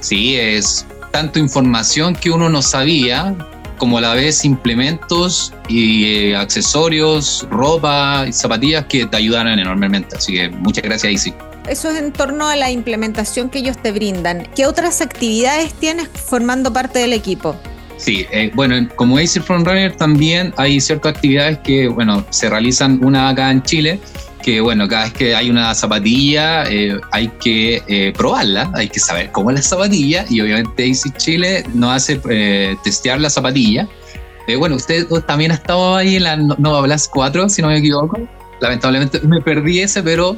sí, 0.00 0.34
es 0.34 0.84
tanto 1.12 1.38
información 1.38 2.16
que 2.16 2.30
uno 2.30 2.48
no 2.48 2.62
sabía, 2.62 3.32
como 3.76 3.99
a 3.99 4.00
la 4.00 4.14
vez 4.14 4.45
implementos 4.45 5.52
y 5.68 6.04
eh, 6.04 6.37
accesorios, 6.37 7.47
ropa 7.50 8.25
y 8.28 8.33
zapatillas 8.33 8.87
que 8.87 9.06
te 9.06 9.16
ayudan 9.16 9.47
enormemente. 9.49 10.16
Así 10.16 10.35
que 10.35 10.49
muchas 10.49 10.85
gracias, 10.85 11.12
Isi. 11.12 11.35
Eso 11.68 11.90
es 11.90 11.99
en 11.99 12.12
torno 12.12 12.47
a 12.47 12.56
la 12.56 12.71
implementación 12.71 13.50
que 13.50 13.59
ellos 13.59 13.76
te 13.83 13.90
brindan. 13.90 14.47
¿Qué 14.54 14.66
otras 14.66 15.00
actividades 15.00 15.75
tienes 15.75 16.09
formando 16.09 16.73
parte 16.73 17.00
del 17.00 17.12
equipo? 17.12 17.56
Sí, 17.97 18.26
eh, 18.30 18.50
bueno, 18.54 18.88
como 18.95 19.18
AC 19.18 19.42
Frontrunner 19.42 19.97
también 19.97 20.52
hay 20.56 20.80
ciertas 20.80 21.14
actividades 21.14 21.59
que, 21.59 21.88
bueno, 21.88 22.25
se 22.30 22.49
realizan 22.50 23.02
una 23.02 23.30
acá 23.30 23.50
en 23.50 23.62
Chile, 23.62 24.00
que 24.46 24.60
bueno, 24.60 24.86
cada 24.86 25.06
vez 25.06 25.12
que 25.12 25.34
hay 25.34 25.50
una 25.50 25.74
zapatilla 25.74 26.70
eh, 26.70 27.00
hay 27.10 27.26
que 27.42 27.82
eh, 27.88 28.12
probarla, 28.16 28.70
hay 28.74 28.88
que 28.88 29.00
saber 29.00 29.32
cómo 29.32 29.50
es 29.50 29.56
la 29.56 29.62
zapatilla 29.62 30.24
y 30.30 30.40
obviamente 30.40 30.88
AC 30.88 31.16
Chile 31.16 31.64
nos 31.74 31.96
hace 31.96 32.20
eh, 32.30 32.76
testear 32.84 33.20
la 33.20 33.28
zapatilla. 33.28 33.88
bueno, 34.56 34.76
usted 34.76 35.04
también 35.26 35.50
ha 35.50 35.54
estado 35.54 35.96
ahí 35.96 36.14
en 36.14 36.22
la 36.22 36.36
Nova 36.36 36.82
Blast 36.82 37.10
4, 37.10 37.48
si 37.48 37.60
no 37.60 37.66
me 37.66 37.78
equivoco. 37.78 38.20
Lamentablemente 38.60 39.18
me 39.22 39.40
perdí 39.40 39.80
ese, 39.80 40.00
pero 40.04 40.36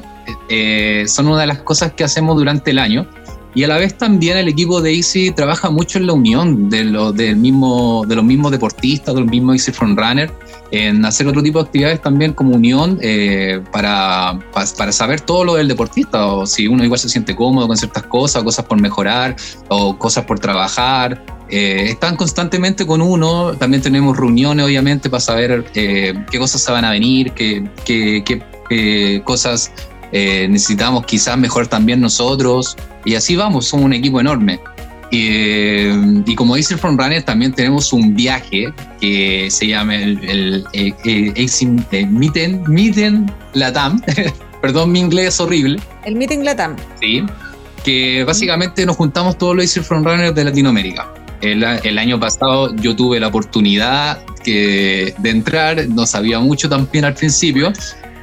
son 1.05 1.27
una 1.27 1.41
de 1.41 1.47
las 1.47 1.59
cosas 1.59 1.93
que 1.93 2.03
hacemos 2.03 2.35
durante 2.35 2.71
el 2.71 2.79
año. 2.79 3.07
Y 3.53 3.63
a 3.63 3.67
la 3.67 3.77
vez 3.77 3.95
también 3.95 4.37
el 4.37 4.47
equipo 4.47 4.81
de 4.81 4.95
Easy 4.95 5.29
trabaja 5.31 5.69
mucho 5.69 5.99
en 5.99 6.07
la 6.07 6.13
unión 6.13 6.67
de, 6.67 6.83
lo, 6.83 7.11
del 7.11 7.35
mismo, 7.35 8.05
de 8.07 8.15
los 8.15 8.25
mismos 8.25 8.51
deportistas, 8.51 9.13
de 9.13 9.21
los 9.21 9.29
mismos 9.29 9.67
Easy 9.67 9.71
Runner 9.71 10.31
en 10.71 11.03
hacer 11.05 11.27
otro 11.27 11.41
tipo 11.41 11.59
de 11.59 11.65
actividades 11.65 12.01
también 12.01 12.33
como 12.33 12.55
unión 12.55 12.99
eh, 13.01 13.61
para, 13.71 14.39
para, 14.53 14.91
saber 14.91 15.21
todo 15.21 15.43
lo 15.43 15.55
del 15.55 15.67
deportista, 15.67 16.27
o 16.27 16.45
si 16.45 16.67
uno 16.67 16.83
igual 16.83 16.99
se 16.99 17.09
siente 17.09 17.35
cómodo 17.35 17.67
con 17.67 17.77
ciertas 17.77 18.03
cosas, 18.03 18.43
cosas 18.43 18.65
por 18.65 18.79
mejorar, 18.79 19.35
o 19.69 19.97
cosas 19.97 20.25
por 20.25 20.39
trabajar. 20.39 21.23
Eh, 21.49 21.87
están 21.89 22.15
constantemente 22.15 22.85
con 22.85 23.01
uno, 23.01 23.53
también 23.53 23.81
tenemos 23.81 24.15
reuniones 24.15 24.65
obviamente 24.65 25.09
para 25.09 25.21
saber 25.21 25.65
eh, 25.73 26.13
qué 26.29 26.37
cosas 26.37 26.61
se 26.61 26.71
van 26.71 26.85
a 26.85 26.91
venir, 26.91 27.31
qué, 27.31 27.67
qué, 27.85 28.23
qué 28.69 29.21
cosas 29.25 29.71
necesitamos 30.11 31.05
quizás 31.05 31.37
mejor 31.37 31.67
también 31.67 32.01
nosotros, 32.01 32.75
y 33.05 33.15
así 33.15 33.35
vamos, 33.35 33.65
somos 33.65 33.85
un 33.85 33.93
equipo 33.93 34.19
enorme. 34.19 34.59
Eh, 35.11 36.23
y 36.25 36.35
como 36.35 36.55
dice 36.55 36.75
el 36.75 36.79
Frontrunner, 36.79 37.23
también 37.23 37.51
tenemos 37.53 37.91
un 37.93 38.15
viaje 38.15 38.71
que 39.01 39.47
se 39.49 39.67
llama 39.67 39.95
el, 39.95 40.19
el, 40.23 40.65
el, 40.73 42.07
Meeting, 42.09 43.25
Latam. 43.53 44.01
Perdón, 44.61 44.91
mi 44.91 44.99
inglés 44.99 45.29
es 45.29 45.39
horrible. 45.39 45.79
El 46.05 46.15
Meeting 46.15 46.43
Latam. 46.43 46.75
Sí, 47.01 47.23
que 47.83 48.23
básicamente 48.23 48.85
nos 48.85 48.97
juntamos 48.97 49.37
todos 49.37 49.55
los 49.55 49.63
Easy 49.63 49.79
Frontrunners 49.79 50.35
de 50.35 50.43
Latinoamérica. 50.43 51.07
El, 51.41 51.63
el, 51.63 51.97
año 51.97 52.19
pasado 52.19 52.75
yo 52.75 52.95
tuve 52.95 53.19
la 53.19 53.27
oportunidad 53.27 54.21
que, 54.43 55.13
de 55.17 55.29
entrar, 55.29 55.87
no 55.87 56.05
sabía 56.05 56.39
mucho 56.39 56.67
también 56.67 57.05
al 57.05 57.13
principio, 57.13 57.71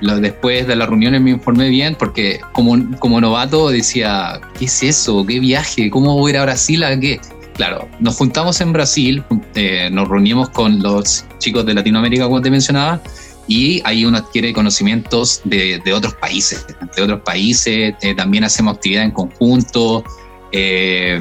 después 0.00 0.66
de 0.66 0.76
las 0.76 0.88
reuniones 0.88 1.20
me 1.20 1.30
informé 1.30 1.68
bien 1.68 1.94
porque 1.94 2.40
como, 2.52 2.98
como 2.98 3.20
novato 3.20 3.70
decía, 3.70 4.40
¿qué 4.58 4.66
es 4.66 4.82
eso? 4.82 5.24
¿Qué 5.26 5.40
viaje? 5.40 5.90
¿Cómo 5.90 6.14
voy 6.14 6.32
a 6.32 6.34
ir 6.34 6.38
a 6.38 6.42
Brasil? 6.44 6.84
¿A 6.84 6.98
qué? 6.98 7.20
Claro, 7.54 7.88
nos 8.00 8.16
juntamos 8.16 8.60
en 8.60 8.72
Brasil, 8.72 9.24
eh, 9.54 9.88
nos 9.90 10.08
reunimos 10.08 10.50
con 10.50 10.82
los 10.82 11.24
chicos 11.38 11.64
de 11.64 11.72
Latinoamérica, 11.72 12.24
como 12.24 12.42
te 12.42 12.50
mencionaba, 12.50 13.00
y 13.48 13.80
ahí 13.84 14.04
uno 14.04 14.18
adquiere 14.18 14.52
conocimientos 14.52 15.40
de, 15.44 15.80
de 15.82 15.92
otros 15.94 16.14
países, 16.14 16.66
de 16.94 17.02
otros 17.02 17.20
países, 17.22 17.94
eh, 18.02 18.14
también 18.14 18.44
hacemos 18.44 18.74
actividad 18.74 19.04
en 19.04 19.12
conjunto. 19.12 20.04
Eh, 20.52 21.18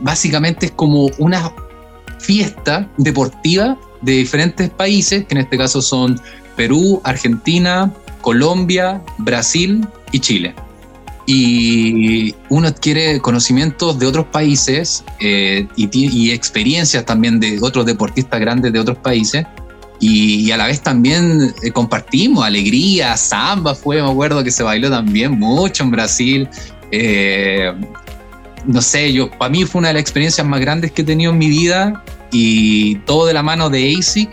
básicamente 0.00 0.66
es 0.66 0.72
como 0.72 1.06
una 1.18 1.52
fiesta 2.20 2.86
deportiva 2.98 3.78
de 4.02 4.12
diferentes 4.12 4.70
países, 4.70 5.24
que 5.24 5.34
en 5.34 5.40
este 5.40 5.56
caso 5.56 5.82
son 5.82 6.20
Perú, 6.58 7.00
Argentina, 7.04 7.90
Colombia, 8.20 9.00
Brasil 9.18 9.86
y 10.10 10.18
Chile. 10.18 10.54
Y 11.24 12.34
uno 12.48 12.66
adquiere 12.68 13.20
conocimientos 13.20 13.98
de 13.98 14.06
otros 14.06 14.26
países 14.26 15.04
eh, 15.20 15.68
y, 15.76 16.30
experiencias 16.32 17.04
también 17.04 17.38
de 17.38 17.58
otros 17.62 17.86
deportistas 17.86 18.40
grandes 18.40 18.72
de 18.72 18.80
otros 18.80 18.98
países. 18.98 19.46
Y, 20.00 20.50
a 20.50 20.56
la 20.56 20.66
vez 20.66 20.80
también 20.80 21.54
eh, 21.62 21.70
compartimos 21.70 22.44
alegría, 22.44 23.16
samba 23.16 23.74
fue, 23.74 24.02
me 24.02 24.10
acuerdo 24.10 24.42
que 24.42 24.50
se 24.50 24.62
bailó 24.64 24.90
también 24.90 25.38
mucho 25.38 25.84
en 25.84 25.90
Brasil. 25.92 26.48
Eh, 26.90 27.72
no 28.66 28.82
sé, 28.82 29.12
yo, 29.12 29.30
para 29.30 29.50
mí 29.50 29.64
fue 29.64 29.78
una 29.78 29.88
de 29.88 29.94
las 29.94 30.00
experiencias 30.00 30.44
más 30.46 30.60
grandes 30.60 30.90
que 30.90 31.02
he 31.02 31.04
tenido 31.04 31.30
en 31.30 31.38
mi 31.38 31.48
vida 31.48 32.02
y 32.32 32.96
todo 33.06 33.26
de 33.26 33.34
la 33.34 33.42
mano 33.42 33.70
de 33.70 33.94
ASIC 33.96 34.30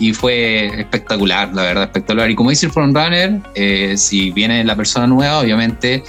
y 0.00 0.14
fue 0.14 0.80
espectacular, 0.80 1.54
la 1.54 1.62
verdad, 1.62 1.84
espectacular. 1.84 2.30
Y 2.30 2.34
como 2.34 2.50
dice 2.50 2.66
el 2.66 2.72
frontrunner, 2.72 3.38
eh, 3.54 3.94
si 3.96 4.30
viene 4.32 4.64
la 4.64 4.74
persona 4.74 5.06
nueva, 5.06 5.40
obviamente 5.40 6.02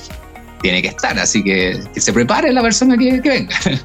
tiene 0.62 0.82
que 0.82 0.88
estar, 0.88 1.20
así 1.20 1.44
que 1.44 1.80
que 1.94 2.02
se 2.02 2.14
prepare 2.14 2.54
la 2.54 2.62
persona 2.62 2.98
que, 2.98 3.20
venga. 3.22 3.56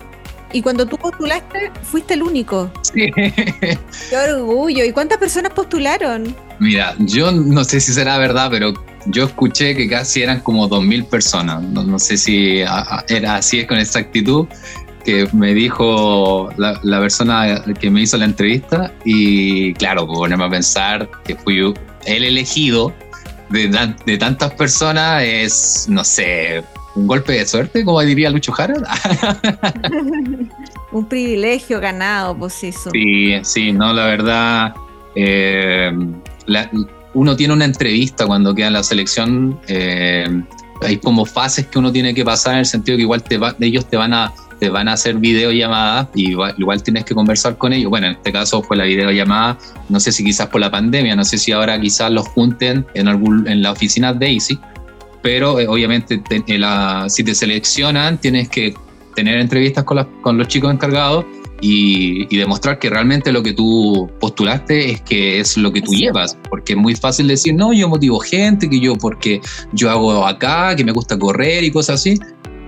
Y 0.53 0.63
cuando 0.63 0.87
tú 0.87 0.97
postulaste, 0.97 1.73
fuiste 1.83 2.15
el 2.15 2.23
único. 2.23 2.71
Sí. 2.81 3.11
Qué 3.13 4.17
orgullo. 4.17 4.85
¿Y 4.85 4.93
cuántas 4.93 5.19
personas 5.19 5.53
postularon? 5.53 6.35
Mira, 6.61 6.95
yo 7.01 7.33
no 7.33 7.65
sé 7.65 7.81
si 7.81 7.93
será 7.93 8.17
verdad, 8.17 8.49
pero 8.51 8.73
yo 9.07 9.25
escuché 9.25 9.75
que 9.75 9.89
casi 9.89 10.23
eran 10.23 10.41
como 10.41 10.69
2.000 10.71 11.09
personas. 11.09 11.63
No, 11.63 11.83
no 11.83 11.99
sé 11.99 12.17
si 12.17 12.61
era 12.61 13.37
así 13.37 13.59
es 13.59 13.67
con 13.67 13.77
exactitud, 13.77 14.47
que 15.07 15.29
me 15.33 15.55
dijo 15.55 16.51
la, 16.57 17.01
persona 17.01 17.63
que 17.79 17.91
me 17.91 18.03
hizo 18.03 18.17
la 18.19 18.25
entrevista 18.25 18.93
y 19.05 19.73
claro, 19.75 20.05
pues 20.05 20.19
ponerme 20.19 20.45
a 20.45 20.51
pensar 20.51 21.09
que 21.25 21.37
fui 21.37 21.73
el 22.07 22.25
elegido 22.25 22.93
de, 23.51 23.95
de 24.05 24.19
tantas 24.19 24.53
personas 24.55 25.23
es, 25.23 25.87
no 25.89 26.03
sé, 26.03 26.65
un 26.97 27.07
golpe 27.07 27.35
de 27.35 27.47
suerte, 27.47 27.85
como 27.85 28.01
diría 28.01 28.31
Lucho 28.31 28.51
Jara. 28.51 28.75
un 30.93 31.09
privilegio 31.09 31.79
ganado, 31.79 32.37
pues 32.37 32.65
eso. 32.65 32.91
Sí, 32.91 33.33
sí, 33.43 33.73
no, 33.73 33.93
la 33.93 34.07
verdad, 34.07 34.75
eh, 35.15 35.93
uno 37.15 37.37
tiene 37.37 37.55
una 37.55 37.65
entrevista 37.65 38.27
cuando 38.27 38.55
queda 38.57 38.67
en 38.69 38.73
la 38.73 38.83
selección. 38.83 39.61
Eh, 39.69 40.27
hay 40.83 40.97
como 40.97 41.25
fases 41.25 41.67
que 41.67 41.79
uno 41.79 41.93
tiene 41.93 42.13
que 42.13 42.25
pasar 42.25 42.55
en 42.55 42.59
el 42.61 42.67
sentido 42.67 42.97
que 42.97 43.03
igual 43.03 43.23
te 43.23 43.39
ellos 43.61 43.87
te 43.89 43.97
van 43.97 44.13
a 44.13 44.33
te 44.59 44.69
van 44.69 44.89
a 44.89 44.95
hacer 44.95 45.17
videollamadas 45.17 46.09
y 46.15 46.31
igual, 46.31 46.83
tienes 46.83 47.05
que 47.05 47.15
conversar 47.15 47.59
con 47.59 47.73
ellos. 47.73 47.91
Bueno, 47.91 48.07
en 48.07 48.15
este 48.15 48.33
caso 48.33 48.63
fue 48.63 48.77
la 48.77 48.85
videollamada, 48.85 49.59
no 49.89 50.01
sé 50.01 50.13
si 50.13 50.25
quizás 50.25 50.49
por 50.49 50.61
la 50.61 50.71
pandemia, 50.71 51.15
no 51.17 51.25
sé 51.25 51.39
si 51.39 51.53
ahora 51.53 51.81
quizás 51.81 52.11
los 52.11 52.27
junten 52.29 52.87
en, 52.95 53.09
algún, 53.09 53.47
en 53.49 53.63
la 53.63 53.73
oficina 53.73 54.13
de 54.13 54.27
Daisy, 54.27 54.59
pero 55.23 55.59
eh, 55.61 55.67
obviamente 55.69 56.23
si 57.09 57.25
te 57.25 57.35
seleccionan 57.35 58.19
tienes 58.19 58.49
que 58.49 58.75
tener 59.15 59.39
entrevistas 59.39 59.85
con, 59.85 60.07
con 60.21 60.39
los 60.39 60.47
chicos 60.49 60.73
encargados 60.73 61.25
y, 61.61 62.33
y, 62.35 62.39
demostrar 62.39 62.79
que 62.79 62.91
realmente 62.91 63.33
lo 63.33 63.43
que 63.43 63.55
tú 63.55 64.11
postulaste 64.21 64.91
es 64.91 65.01
que 65.01 65.41
es 65.41 65.57
lo 65.57 65.73
que 65.73 65.81
tú 65.81 65.93
llevas, 65.93 66.37
porque 66.51 66.75
es 66.75 66.79
muy 66.79 66.95
fácil 66.95 67.29
decir, 67.29 67.55
no, 67.55 67.73
yo 67.73 67.89
motivo 67.89 68.19
gente, 68.21 68.69
que 68.69 68.79
yo 68.79 68.95
porque 68.97 69.41
yo 69.73 69.91
hago 69.91 70.27
acá, 70.27 70.77
que 70.77 70.85
me 70.85 70.93
gusta 70.93 71.19
correr 71.19 71.65
y 71.65 71.71
cosas 71.71 72.01
así, 72.01 72.19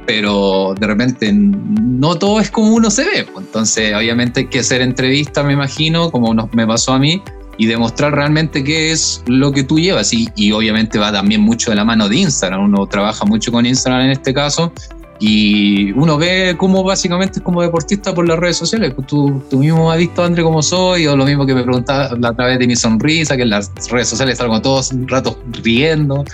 pero 0.08 0.74
de 0.80 0.86
repente 0.86 1.30
no 1.34 2.14
todo 2.14 2.40
es 2.40 2.50
como 2.50 2.72
uno 2.72 2.90
se 2.90 3.04
ve. 3.04 3.26
Entonces, 3.36 3.94
obviamente 3.94 4.40
hay 4.40 4.46
que 4.46 4.60
hacer 4.60 4.80
entrevistas, 4.80 5.44
me 5.44 5.52
imagino, 5.52 6.10
como 6.10 6.48
me 6.52 6.66
pasó 6.66 6.94
a 6.94 6.98
mí, 6.98 7.22
y 7.58 7.66
demostrar 7.66 8.14
realmente 8.14 8.64
qué 8.64 8.90
es 8.90 9.22
lo 9.26 9.52
que 9.52 9.64
tú 9.64 9.78
llevas. 9.78 10.14
Y, 10.14 10.30
y 10.34 10.52
obviamente 10.52 10.98
va 10.98 11.12
también 11.12 11.42
mucho 11.42 11.68
de 11.68 11.76
la 11.76 11.84
mano 11.84 12.08
de 12.08 12.16
Instagram. 12.16 12.64
Uno 12.64 12.86
trabaja 12.86 13.26
mucho 13.26 13.52
con 13.52 13.66
Instagram 13.66 14.06
en 14.06 14.12
este 14.12 14.32
caso 14.32 14.72
y 15.20 15.90
uno 15.92 16.16
ve 16.16 16.54
cómo 16.56 16.84
básicamente 16.84 17.40
es 17.40 17.44
como 17.44 17.60
deportista 17.60 18.14
por 18.14 18.28
las 18.28 18.38
redes 18.38 18.56
sociales. 18.56 18.94
Pues 18.94 19.06
tú, 19.08 19.42
tú 19.50 19.58
mismo 19.58 19.90
has 19.90 19.98
visto, 19.98 20.22
André, 20.22 20.42
cómo 20.42 20.62
soy, 20.62 21.06
o 21.06 21.16
lo 21.16 21.24
mismo 21.24 21.44
que 21.44 21.54
me 21.54 21.62
preguntaba 21.64 22.04
a 22.04 22.32
través 22.34 22.58
de 22.58 22.66
mi 22.66 22.76
sonrisa, 22.76 23.36
que 23.36 23.42
en 23.42 23.50
las 23.50 23.72
redes 23.90 24.08
sociales 24.08 24.38
salgo 24.38 24.60
todos 24.62 24.92
un 24.92 25.08
rato 25.08 25.38
riendo. 25.62 26.24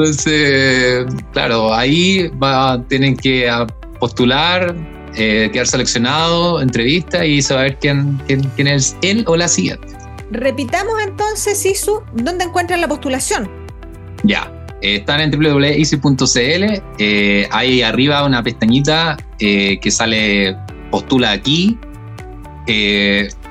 Entonces, 0.00 1.06
claro, 1.32 1.74
ahí 1.74 2.28
va, 2.42 2.82
tienen 2.88 3.16
que 3.16 3.50
postular, 3.98 4.74
eh, 5.14 5.50
quedar 5.52 5.66
seleccionado, 5.66 6.60
entrevista 6.60 7.24
y 7.26 7.42
saber 7.42 7.76
quién, 7.80 8.20
quién, 8.26 8.42
quién 8.56 8.68
es 8.68 8.96
él 9.02 9.24
o 9.26 9.36
la 9.36 9.46
siguiente. 9.46 9.88
Repitamos 10.30 10.94
entonces, 11.02 11.64
Isu, 11.66 12.02
¿dónde 12.14 12.44
encuentran 12.44 12.80
la 12.80 12.88
postulación? 12.88 13.50
Ya, 14.22 14.50
eh, 14.80 14.96
están 14.96 15.20
en 15.20 15.30
www.easy.cl. 15.30 16.82
Eh, 16.98 17.48
hay 17.50 17.82
arriba 17.82 18.24
una 18.24 18.42
pestañita 18.42 19.16
eh, 19.38 19.78
que 19.80 19.90
sale 19.90 20.56
postula 20.90 21.32
aquí. 21.32 21.78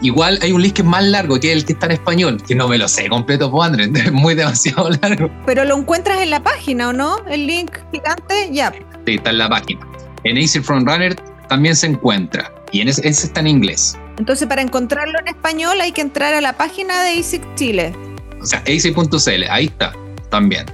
Igual 0.01 0.39
hay 0.41 0.51
un 0.51 0.61
link 0.61 0.73
que 0.73 0.81
es 0.81 0.87
más 0.87 1.03
largo 1.03 1.39
que 1.39 1.51
el 1.51 1.65
que 1.65 1.73
está 1.73 1.87
en 1.87 1.93
español, 1.93 2.41
que 2.45 2.55
no 2.55 2.67
me 2.67 2.77
lo 2.77 2.87
sé 2.87 3.09
completo, 3.09 3.51
pues 3.51 3.67
Andrés, 3.67 3.89
es 4.05 4.11
muy 4.11 4.35
demasiado 4.35 4.89
largo. 5.01 5.29
Pero 5.45 5.65
lo 5.65 5.77
encuentras 5.77 6.21
en 6.21 6.29
la 6.29 6.41
página, 6.41 6.89
¿o 6.89 6.93
no? 6.93 7.17
El 7.27 7.47
link 7.47 7.71
gigante, 7.91 8.49
ya. 8.51 8.71
Sí, 9.05 9.15
está 9.15 9.29
en 9.31 9.37
la 9.37 9.49
página. 9.49 9.81
En 10.23 10.37
Easy 10.37 10.59
Frontrunner 10.59 11.15
también 11.47 11.75
se 11.75 11.87
encuentra 11.87 12.51
y 12.71 12.81
en 12.81 12.89
ese, 12.89 13.07
ese 13.07 13.27
está 13.27 13.39
en 13.39 13.47
inglés. 13.47 13.97
Entonces, 14.17 14.47
para 14.47 14.61
encontrarlo 14.61 15.17
en 15.19 15.29
español 15.29 15.79
hay 15.81 15.91
que 15.91 16.01
entrar 16.01 16.33
a 16.33 16.41
la 16.41 16.53
página 16.53 17.03
de 17.03 17.13
Easy 17.13 17.41
Chile. 17.55 17.93
O 18.41 18.45
sea, 18.45 18.61
easy.cl, 18.65 19.43
ahí 19.49 19.65
está, 19.65 19.93
también. 20.29 20.65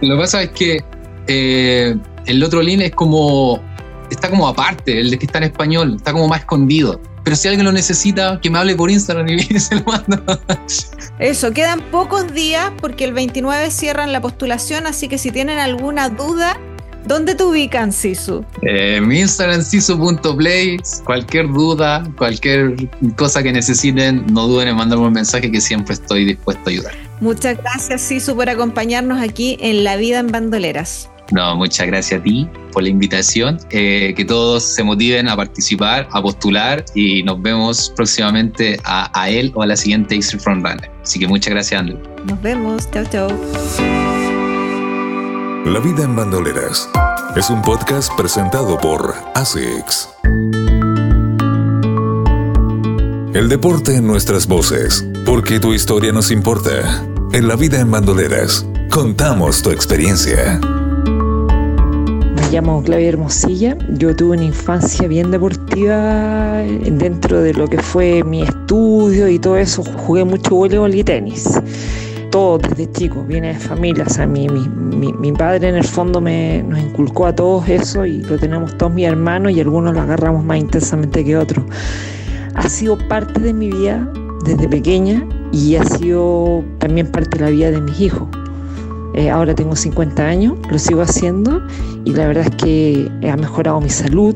Lo 0.00 0.16
que 0.16 0.20
pasa 0.20 0.42
es 0.42 0.50
que 0.50 0.82
eh, 1.26 1.96
el 2.26 2.42
otro 2.42 2.62
link 2.62 2.80
es 2.80 2.94
como. 2.94 3.62
Está 4.10 4.28
como 4.28 4.48
aparte, 4.48 4.98
el 4.98 5.10
de 5.10 5.18
que 5.18 5.26
está 5.26 5.38
en 5.38 5.44
español, 5.44 5.94
está 5.96 6.12
como 6.12 6.26
más 6.26 6.40
escondido. 6.40 7.00
Pero 7.24 7.36
si 7.36 7.48
alguien 7.48 7.64
lo 7.64 7.72
necesita, 7.72 8.40
que 8.40 8.50
me 8.50 8.58
hable 8.58 8.74
por 8.74 8.90
Instagram 8.90 9.28
y 9.28 9.40
se 9.60 9.76
lo 9.76 9.84
mando. 9.84 10.22
Eso, 11.18 11.52
quedan 11.52 11.80
pocos 11.90 12.32
días 12.32 12.72
porque 12.80 13.04
el 13.04 13.12
29 13.12 13.70
cierran 13.70 14.12
la 14.12 14.20
postulación, 14.20 14.86
así 14.86 15.08
que 15.08 15.18
si 15.18 15.30
tienen 15.30 15.58
alguna 15.58 16.08
duda, 16.08 16.58
¿Dónde 17.06 17.34
te 17.34 17.42
ubican, 17.42 17.92
Sisu? 17.92 18.44
Eh, 18.62 19.00
mi 19.00 19.20
Instagram, 19.20 19.62
sisu.play. 19.62 20.78
Cualquier 21.04 21.48
duda, 21.48 22.04
cualquier 22.16 22.74
cosa 23.16 23.42
que 23.42 23.52
necesiten, 23.52 24.26
no 24.32 24.46
duden 24.46 24.68
en 24.68 24.76
mandarme 24.76 25.06
un 25.06 25.14
mensaje 25.14 25.50
que 25.50 25.60
siempre 25.60 25.94
estoy 25.94 26.26
dispuesto 26.26 26.62
a 26.66 26.70
ayudar. 26.70 26.92
Muchas 27.20 27.58
gracias, 27.58 28.02
Sisu, 28.02 28.36
por 28.36 28.48
acompañarnos 28.48 29.20
aquí 29.20 29.56
en 29.60 29.82
La 29.84 29.96
Vida 29.96 30.20
en 30.20 30.28
Bandoleras. 30.28 31.09
No, 31.32 31.56
muchas 31.56 31.86
gracias 31.86 32.20
a 32.20 32.22
ti 32.22 32.48
por 32.72 32.82
la 32.82 32.88
invitación. 32.88 33.58
Eh, 33.70 34.14
que 34.16 34.24
todos 34.24 34.62
se 34.62 34.82
motiven 34.82 35.28
a 35.28 35.36
participar, 35.36 36.08
a 36.10 36.22
postular 36.22 36.84
y 36.94 37.22
nos 37.22 37.40
vemos 37.40 37.92
próximamente 37.94 38.78
a, 38.84 39.30
él 39.30 39.52
o 39.54 39.62
a 39.62 39.66
la 39.66 39.76
siguiente 39.76 40.14
X 40.16 40.36
Frontrunner. 40.42 40.90
Así 41.02 41.18
que 41.18 41.28
muchas 41.28 41.52
gracias, 41.52 41.80
Andrew. 41.80 41.98
Nos 42.24 42.40
vemos. 42.42 42.90
Chao, 42.90 43.04
chao. 43.10 43.28
La 45.64 45.78
vida 45.78 46.04
en 46.04 46.16
bandoleras 46.16 46.88
es 47.36 47.50
un 47.50 47.62
podcast 47.62 48.12
presentado 48.16 48.78
por 48.78 49.14
ASICS. 49.34 50.08
El 53.34 53.48
deporte 53.48 53.94
en 53.94 54.06
nuestras 54.06 54.48
voces, 54.48 55.06
porque 55.24 55.60
tu 55.60 55.72
historia 55.72 56.12
nos 56.12 56.30
importa. 56.30 57.04
En 57.32 57.46
la 57.46 57.54
vida 57.54 57.78
en 57.78 57.90
bandoleras, 57.90 58.66
contamos 58.90 59.62
tu 59.62 59.70
experiencia. 59.70 60.60
Llamo 62.50 62.82
Claudia 62.82 63.10
Hermosilla. 63.10 63.78
Yo 63.90 64.16
tuve 64.16 64.36
una 64.36 64.44
infancia 64.44 65.06
bien 65.06 65.30
deportiva 65.30 66.56
dentro 66.58 67.40
de 67.40 67.54
lo 67.54 67.68
que 67.68 67.78
fue 67.78 68.24
mi 68.24 68.42
estudio 68.42 69.28
y 69.28 69.38
todo 69.38 69.56
eso. 69.56 69.84
Jugué 69.84 70.24
mucho 70.24 70.56
voleibol 70.56 70.92
y 70.92 71.04
tenis 71.04 71.48
todo 72.30 72.58
desde 72.58 72.90
chico, 72.90 73.22
viene 73.22 73.48
de 73.48 73.54
familia. 73.54 74.04
O 74.04 74.10
sea, 74.10 74.26
mi, 74.26 74.48
mi, 74.48 75.12
mi, 75.12 75.32
padre 75.32 75.68
en 75.68 75.76
el 75.76 75.84
fondo 75.84 76.20
me, 76.20 76.62
nos 76.64 76.80
inculcó 76.80 77.26
a 77.26 77.34
todos 77.34 77.68
eso 77.68 78.04
y 78.04 78.18
lo 78.22 78.36
tenemos 78.36 78.76
todos 78.78 78.92
mis 78.92 79.06
hermanos 79.06 79.52
y 79.52 79.60
algunos 79.60 79.94
lo 79.94 80.00
agarramos 80.00 80.44
más 80.44 80.58
intensamente 80.58 81.24
que 81.24 81.36
otros. 81.36 81.64
Ha 82.54 82.68
sido 82.68 82.98
parte 83.08 83.40
de 83.40 83.52
mi 83.52 83.70
vida 83.70 84.08
desde 84.44 84.68
pequeña 84.68 85.24
y 85.52 85.76
ha 85.76 85.84
sido 85.84 86.64
también 86.78 87.06
parte 87.06 87.38
de 87.38 87.44
la 87.44 87.50
vida 87.50 87.70
de 87.70 87.80
mis 87.80 88.00
hijos. 88.00 88.28
Eh, 89.14 89.30
ahora 89.30 89.54
tengo 89.54 89.74
50 89.74 90.22
años, 90.24 90.54
lo 90.70 90.78
sigo 90.78 91.02
haciendo 91.02 91.62
y 92.04 92.12
la 92.12 92.28
verdad 92.28 92.46
es 92.48 92.54
que 92.56 93.10
ha 93.28 93.36
mejorado 93.36 93.80
mi 93.80 93.90
salud, 93.90 94.34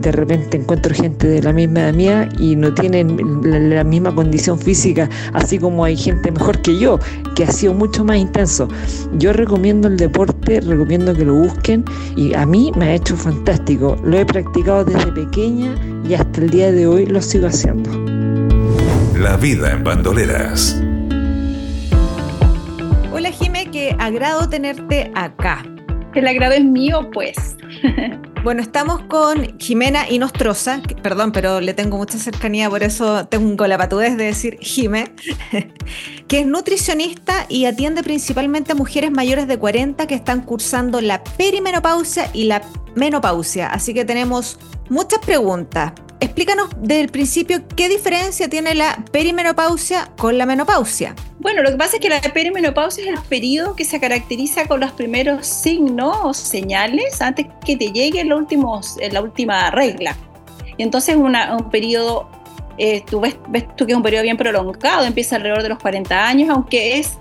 de 0.00 0.12
repente 0.12 0.56
encuentro 0.56 0.94
gente 0.94 1.26
de 1.26 1.42
la 1.42 1.52
misma 1.52 1.80
edad 1.80 1.94
mía 1.94 2.28
y 2.38 2.56
no 2.56 2.72
tienen 2.74 3.16
la, 3.42 3.84
misma 3.84 4.14
condición 4.14 4.58
física, 4.58 5.08
así 5.32 5.58
como 5.58 5.84
hay 5.84 5.96
gente 5.96 6.30
mejor 6.30 6.60
que 6.62 6.78
yo, 6.78 6.98
que 7.34 7.44
ha 7.44 7.50
sido 7.50 7.74
mucho 7.74 8.04
más 8.04 8.18
intenso. 8.18 8.68
Yo 9.18 9.32
recomiendo 9.32 9.88
el 9.88 9.96
deporte, 9.96 10.60
recomiendo 10.60 11.14
que 11.14 11.24
lo 11.24 11.34
busquen 11.34 11.84
y 12.16 12.34
a 12.34 12.46
mí 12.46 12.72
me 12.76 12.86
ha 12.86 12.94
hecho 12.94 13.16
fantástico. 13.16 13.96
Lo 14.04 14.18
he 14.18 14.26
practicado 14.26 14.84
desde 14.84 15.12
pequeña 15.12 15.74
y 16.08 16.14
hasta 16.14 16.40
el 16.40 16.50
día 16.50 16.72
de 16.72 16.86
hoy 16.86 17.06
lo 17.06 17.20
sigo 17.22 17.46
haciendo. 17.46 17.90
La 19.18 19.36
vida 19.36 19.72
en 19.72 19.82
bandoleras. 19.82 20.80
Agrado 23.98 24.48
tenerte 24.48 25.10
acá. 25.14 25.64
El 26.14 26.26
agrado 26.26 26.54
es 26.54 26.64
mío, 26.64 27.10
pues. 27.12 27.56
Bueno, 28.44 28.62
estamos 28.62 29.02
con 29.08 29.58
Jimena 29.58 30.08
Inostroza, 30.08 30.80
perdón, 31.02 31.32
pero 31.32 31.60
le 31.60 31.74
tengo 31.74 31.96
mucha 31.98 32.18
cercanía, 32.18 32.70
por 32.70 32.84
eso 32.84 33.26
tengo 33.26 33.66
la 33.66 33.76
patudez 33.76 34.16
de 34.16 34.26
decir 34.26 34.58
Jime, 34.60 35.12
que 36.28 36.40
es 36.40 36.46
nutricionista 36.46 37.46
y 37.48 37.64
atiende 37.64 38.04
principalmente 38.04 38.72
a 38.72 38.74
mujeres 38.76 39.10
mayores 39.10 39.48
de 39.48 39.58
40 39.58 40.06
que 40.06 40.14
están 40.14 40.42
cursando 40.42 41.00
la 41.00 41.24
perimenopausia 41.24 42.30
y 42.32 42.44
la 42.44 42.62
menopausia. 42.94 43.70
Así 43.70 43.92
que 43.92 44.04
tenemos 44.04 44.58
muchas 44.88 45.18
preguntas. 45.18 45.92
Explícanos 46.20 46.68
desde 46.78 47.02
el 47.02 47.08
principio 47.10 47.60
qué 47.76 47.88
diferencia 47.88 48.48
tiene 48.48 48.74
la 48.74 49.04
perimenopausia 49.12 50.10
con 50.16 50.36
la 50.36 50.46
menopausia. 50.46 51.14
Bueno, 51.38 51.62
lo 51.62 51.70
que 51.70 51.76
pasa 51.76 51.96
es 51.96 52.00
que 52.00 52.08
la 52.08 52.20
perimenopausia 52.20 53.04
es 53.04 53.10
el 53.10 53.24
periodo 53.28 53.76
que 53.76 53.84
se 53.84 54.00
caracteriza 54.00 54.66
con 54.66 54.80
los 54.80 54.90
primeros 54.92 55.46
signos 55.46 56.16
o 56.22 56.34
señales 56.34 57.22
antes 57.22 57.46
que 57.64 57.76
te 57.76 57.92
llegue 57.92 58.24
últimos, 58.34 58.96
la 59.12 59.22
última 59.22 59.70
regla. 59.70 60.16
Y 60.76 60.82
entonces 60.82 61.14
una, 61.14 61.56
un 61.56 61.70
periodo, 61.70 62.28
eh, 62.78 63.04
tú 63.08 63.20
ves, 63.20 63.36
tú 63.76 63.86
que 63.86 63.92
es 63.92 63.96
un 63.96 64.02
periodo 64.02 64.24
bien 64.24 64.36
prolongado, 64.36 65.04
empieza 65.04 65.36
alrededor 65.36 65.62
de 65.62 65.68
los 65.68 65.78
40 65.78 66.26
años, 66.26 66.50
aunque 66.50 66.98
es, 66.98 67.16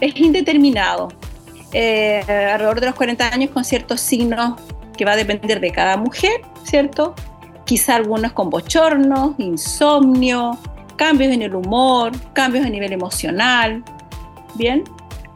es 0.00 0.16
indeterminado. 0.16 1.08
Eh, 1.72 2.22
alrededor 2.28 2.78
de 2.78 2.86
los 2.86 2.94
40 2.94 3.28
años 3.34 3.50
con 3.50 3.64
ciertos 3.64 4.00
signos 4.00 4.60
que 4.96 5.04
va 5.04 5.12
a 5.12 5.16
depender 5.16 5.60
de 5.60 5.72
cada 5.72 5.96
mujer, 5.96 6.40
¿cierto? 6.64 7.14
Quizá 7.68 7.96
algunos 7.96 8.32
con 8.32 8.48
bochorno, 8.48 9.34
insomnio, 9.36 10.56
cambios 10.96 11.34
en 11.34 11.42
el 11.42 11.54
humor, 11.54 12.12
cambios 12.32 12.64
a 12.64 12.70
nivel 12.70 12.94
emocional. 12.94 13.84
Bien, 14.54 14.84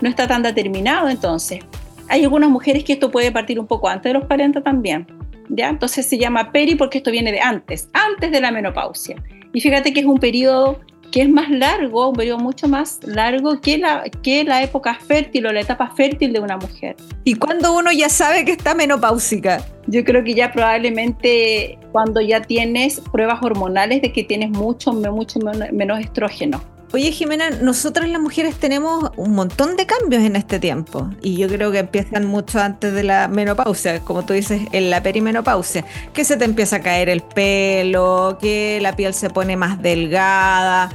no 0.00 0.08
está 0.08 0.26
tan 0.26 0.42
determinado 0.42 1.10
entonces. 1.10 1.62
Hay 2.08 2.24
algunas 2.24 2.48
mujeres 2.48 2.84
que 2.84 2.94
esto 2.94 3.10
puede 3.10 3.30
partir 3.32 3.60
un 3.60 3.66
poco 3.66 3.86
antes 3.86 4.10
de 4.10 4.18
los 4.18 4.26
40 4.26 4.62
también. 4.62 5.06
¿ya? 5.50 5.68
Entonces 5.68 6.06
se 6.06 6.16
llama 6.16 6.52
peri 6.52 6.74
porque 6.74 6.98
esto 6.98 7.10
viene 7.10 7.32
de 7.32 7.40
antes, 7.40 7.90
antes 7.92 8.32
de 8.32 8.40
la 8.40 8.50
menopausia. 8.50 9.16
Y 9.52 9.60
fíjate 9.60 9.92
que 9.92 10.00
es 10.00 10.06
un 10.06 10.16
periodo 10.16 10.80
que 11.12 11.22
es 11.22 11.28
más 11.28 11.50
largo, 11.50 12.08
un 12.08 12.16
periodo 12.16 12.38
mucho 12.38 12.66
más 12.66 12.98
largo 13.04 13.60
que 13.60 13.78
la, 13.78 14.02
que 14.22 14.42
la 14.42 14.62
época 14.62 14.94
fértil 14.94 15.46
o 15.46 15.52
la 15.52 15.60
etapa 15.60 15.92
fértil 15.94 16.32
de 16.32 16.40
una 16.40 16.56
mujer. 16.56 16.96
¿Y 17.22 17.34
cuándo 17.34 17.76
uno 17.76 17.92
ya 17.92 18.08
sabe 18.08 18.44
que 18.44 18.52
está 18.52 18.74
menopáusica? 18.74 19.64
Yo 19.86 20.04
creo 20.04 20.24
que 20.24 20.34
ya 20.34 20.50
probablemente 20.50 21.78
cuando 21.92 22.20
ya 22.20 22.40
tienes 22.40 23.00
pruebas 23.00 23.40
hormonales 23.42 24.00
de 24.00 24.10
que 24.12 24.24
tienes 24.24 24.50
mucho, 24.50 24.92
mucho 24.92 25.38
menos 25.72 26.00
estrógeno. 26.00 26.71
Oye, 26.94 27.10
Jimena, 27.10 27.48
nosotras 27.48 28.06
las 28.10 28.20
mujeres 28.20 28.56
tenemos 28.56 29.12
un 29.16 29.32
montón 29.34 29.78
de 29.78 29.86
cambios 29.86 30.22
en 30.24 30.36
este 30.36 30.60
tiempo 30.60 31.08
y 31.22 31.38
yo 31.38 31.48
creo 31.48 31.72
que 31.72 31.78
empiezan 31.78 32.26
mucho 32.26 32.60
antes 32.60 32.92
de 32.92 33.02
la 33.02 33.28
menopausia, 33.28 34.00
como 34.00 34.26
tú 34.26 34.34
dices, 34.34 34.60
en 34.72 34.90
la 34.90 35.02
perimenopausia, 35.02 35.86
que 36.12 36.22
se 36.26 36.36
te 36.36 36.44
empieza 36.44 36.76
a 36.76 36.80
caer 36.80 37.08
el 37.08 37.22
pelo, 37.22 38.36
que 38.38 38.78
la 38.82 38.94
piel 38.94 39.14
se 39.14 39.30
pone 39.30 39.56
más 39.56 39.80
delgada, 39.80 40.90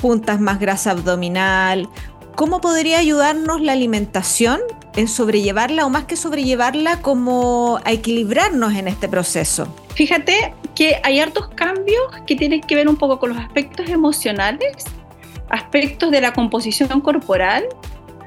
juntas 0.00 0.40
más 0.40 0.60
grasa 0.60 0.92
abdominal. 0.92 1.88
¿Cómo 2.36 2.60
podría 2.60 2.98
ayudarnos 2.98 3.60
la 3.60 3.72
alimentación 3.72 4.60
en 4.94 5.08
sobrellevarla 5.08 5.84
o 5.84 5.90
más 5.90 6.04
que 6.04 6.14
sobrellevarla, 6.14 7.02
como 7.02 7.80
a 7.84 7.90
equilibrarnos 7.90 8.74
en 8.74 8.86
este 8.86 9.08
proceso? 9.08 9.66
Fíjate 9.96 10.54
que 10.76 11.00
hay 11.02 11.18
hartos 11.18 11.48
cambios 11.56 12.04
que 12.24 12.36
tienen 12.36 12.60
que 12.60 12.76
ver 12.76 12.88
un 12.88 12.96
poco 12.96 13.18
con 13.18 13.30
los 13.30 13.38
aspectos 13.38 13.88
emocionales 13.88 14.84
aspectos 15.50 16.10
de 16.10 16.20
la 16.20 16.32
composición 16.32 17.00
corporal, 17.00 17.64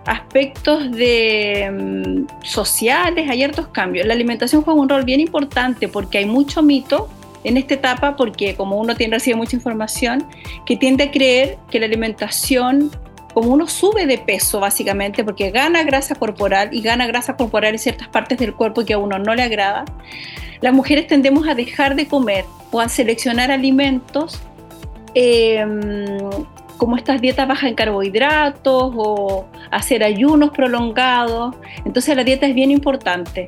aspectos 0.05 0.91
de 0.91 1.69
mm, 1.71 2.43
sociales, 2.43 3.29
hay 3.29 3.37
ciertos 3.37 3.67
cambios. 3.67 4.05
La 4.05 4.13
alimentación 4.13 4.61
juega 4.61 4.79
un 4.79 4.89
rol 4.89 5.03
bien 5.03 5.19
importante 5.19 5.87
porque 5.87 6.19
hay 6.19 6.25
mucho 6.25 6.61
mito 6.61 7.09
en 7.43 7.57
esta 7.57 7.73
etapa, 7.73 8.15
porque 8.15 8.55
como 8.55 8.77
uno 8.77 8.95
tiene, 8.95 9.15
recibe 9.15 9.35
mucha 9.35 9.55
información, 9.55 10.25
que 10.65 10.77
tiende 10.77 11.05
a 11.05 11.11
creer 11.11 11.57
que 11.69 11.79
la 11.79 11.85
alimentación, 11.85 12.89
como 13.33 13.51
uno 13.51 13.67
sube 13.67 14.05
de 14.05 14.17
peso 14.17 14.59
básicamente, 14.59 15.23
porque 15.23 15.51
gana 15.51 15.83
grasa 15.83 16.15
corporal 16.15 16.69
y 16.71 16.81
gana 16.81 17.05
grasa 17.05 17.35
corporal 17.35 17.73
en 17.73 17.79
ciertas 17.79 18.07
partes 18.07 18.37
del 18.37 18.53
cuerpo 18.53 18.85
que 18.85 18.93
a 18.93 18.97
uno 18.97 19.19
no 19.19 19.35
le 19.35 19.43
agrada, 19.43 19.85
las 20.61 20.73
mujeres 20.73 21.07
tendemos 21.07 21.47
a 21.47 21.55
dejar 21.55 21.95
de 21.95 22.07
comer 22.07 22.45
o 22.71 22.79
a 22.79 22.87
seleccionar 22.87 23.51
alimentos 23.51 24.41
em, 25.13 26.17
como 26.83 26.97
estas 26.97 27.21
dietas 27.21 27.47
bajas 27.47 27.69
en 27.69 27.75
carbohidratos 27.75 28.93
o 28.97 29.45
hacer 29.71 30.03
ayunos 30.03 30.49
prolongados. 30.49 31.55
Entonces 31.85 32.13
la 32.13 32.25
dieta 32.25 32.45
es 32.45 32.53
bien 32.53 32.71
importante. 32.71 33.47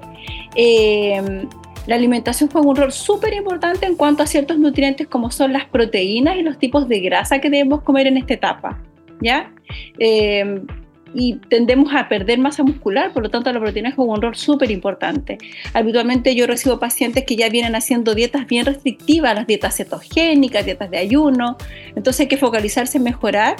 Em, 0.55 1.45
la 1.85 1.95
alimentación 1.95 2.49
juega 2.49 2.65
un 2.65 2.77
rol 2.77 2.93
súper 2.93 3.33
importante 3.33 3.87
en 3.87 3.95
cuanto 3.97 4.23
a 4.23 4.25
ciertos 4.25 4.57
nutrientes 4.57 5.07
como 5.07 5.31
son 5.31 5.51
las 5.51 5.65
proteínas 5.65 6.37
y 6.37 6.43
los 6.43 6.57
tipos 6.57 6.87
de 6.87 7.01
grasa 7.01 7.39
que 7.39 7.49
debemos 7.49 7.81
comer 7.81 8.07
en 8.07 8.15
esta 8.15 8.35
etapa. 8.35 8.79
¿ya? 9.19 9.51
Em, 9.99 10.65
y 11.13 11.35
tendemos 11.49 11.93
a 11.93 12.09
perder 12.09 12.39
masa 12.39 12.63
muscular, 12.63 13.13
por 13.13 13.23
lo 13.23 13.29
tanto 13.29 13.51
la 13.51 13.59
proteína 13.59 13.93
juega 13.95 14.13
un 14.13 14.21
rol 14.21 14.35
súper 14.35 14.71
importante. 14.71 15.37
Habitualmente 15.73 16.35
yo 16.35 16.47
recibo 16.47 16.79
pacientes 16.79 17.23
que 17.25 17.35
ya 17.35 17.49
vienen 17.49 17.75
haciendo 17.75 18.15
dietas 18.15 18.47
bien 18.47 18.65
restrictivas, 18.65 19.47
dietas 19.47 19.77
cetogénicas, 19.77 20.65
dietas 20.65 20.89
de 20.91 20.97
ayuno, 20.97 21.57
entonces 21.95 22.21
hay 22.21 22.27
que 22.27 22.37
focalizarse 22.37 22.97
en 22.97 23.03
mejorar 23.03 23.55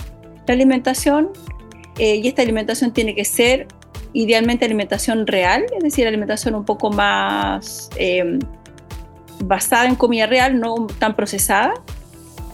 la 0.48 0.54
alimentación 0.54 1.30
eh, 1.98 2.18
y 2.18 2.28
esta 2.28 2.42
alimentación 2.42 2.92
tiene 2.92 3.16
que 3.16 3.26
ser 3.26 3.68
idealmente 4.14 4.66
alimentación 4.66 5.28
real, 5.28 5.66
es 5.76 5.84
decir, 5.84 6.08
alimentación 6.08 6.56
un 6.56 6.66
poco 6.66 6.90
más 6.90 7.90
em, 7.98 8.40
basada 9.44 9.88
en 9.88 9.96
comida 9.96 10.26
real, 10.26 10.60
no 10.60 10.88
tan 11.00 11.16
procesada, 11.16 11.74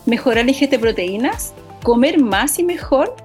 mejorar 0.05 0.45
la 0.45 0.51
ingesta 0.51 0.75
de 0.77 0.81
proteínas, 0.81 1.53
comer 1.83 2.19
más 2.19 2.57
y 2.59 2.63
mejor 2.63 3.15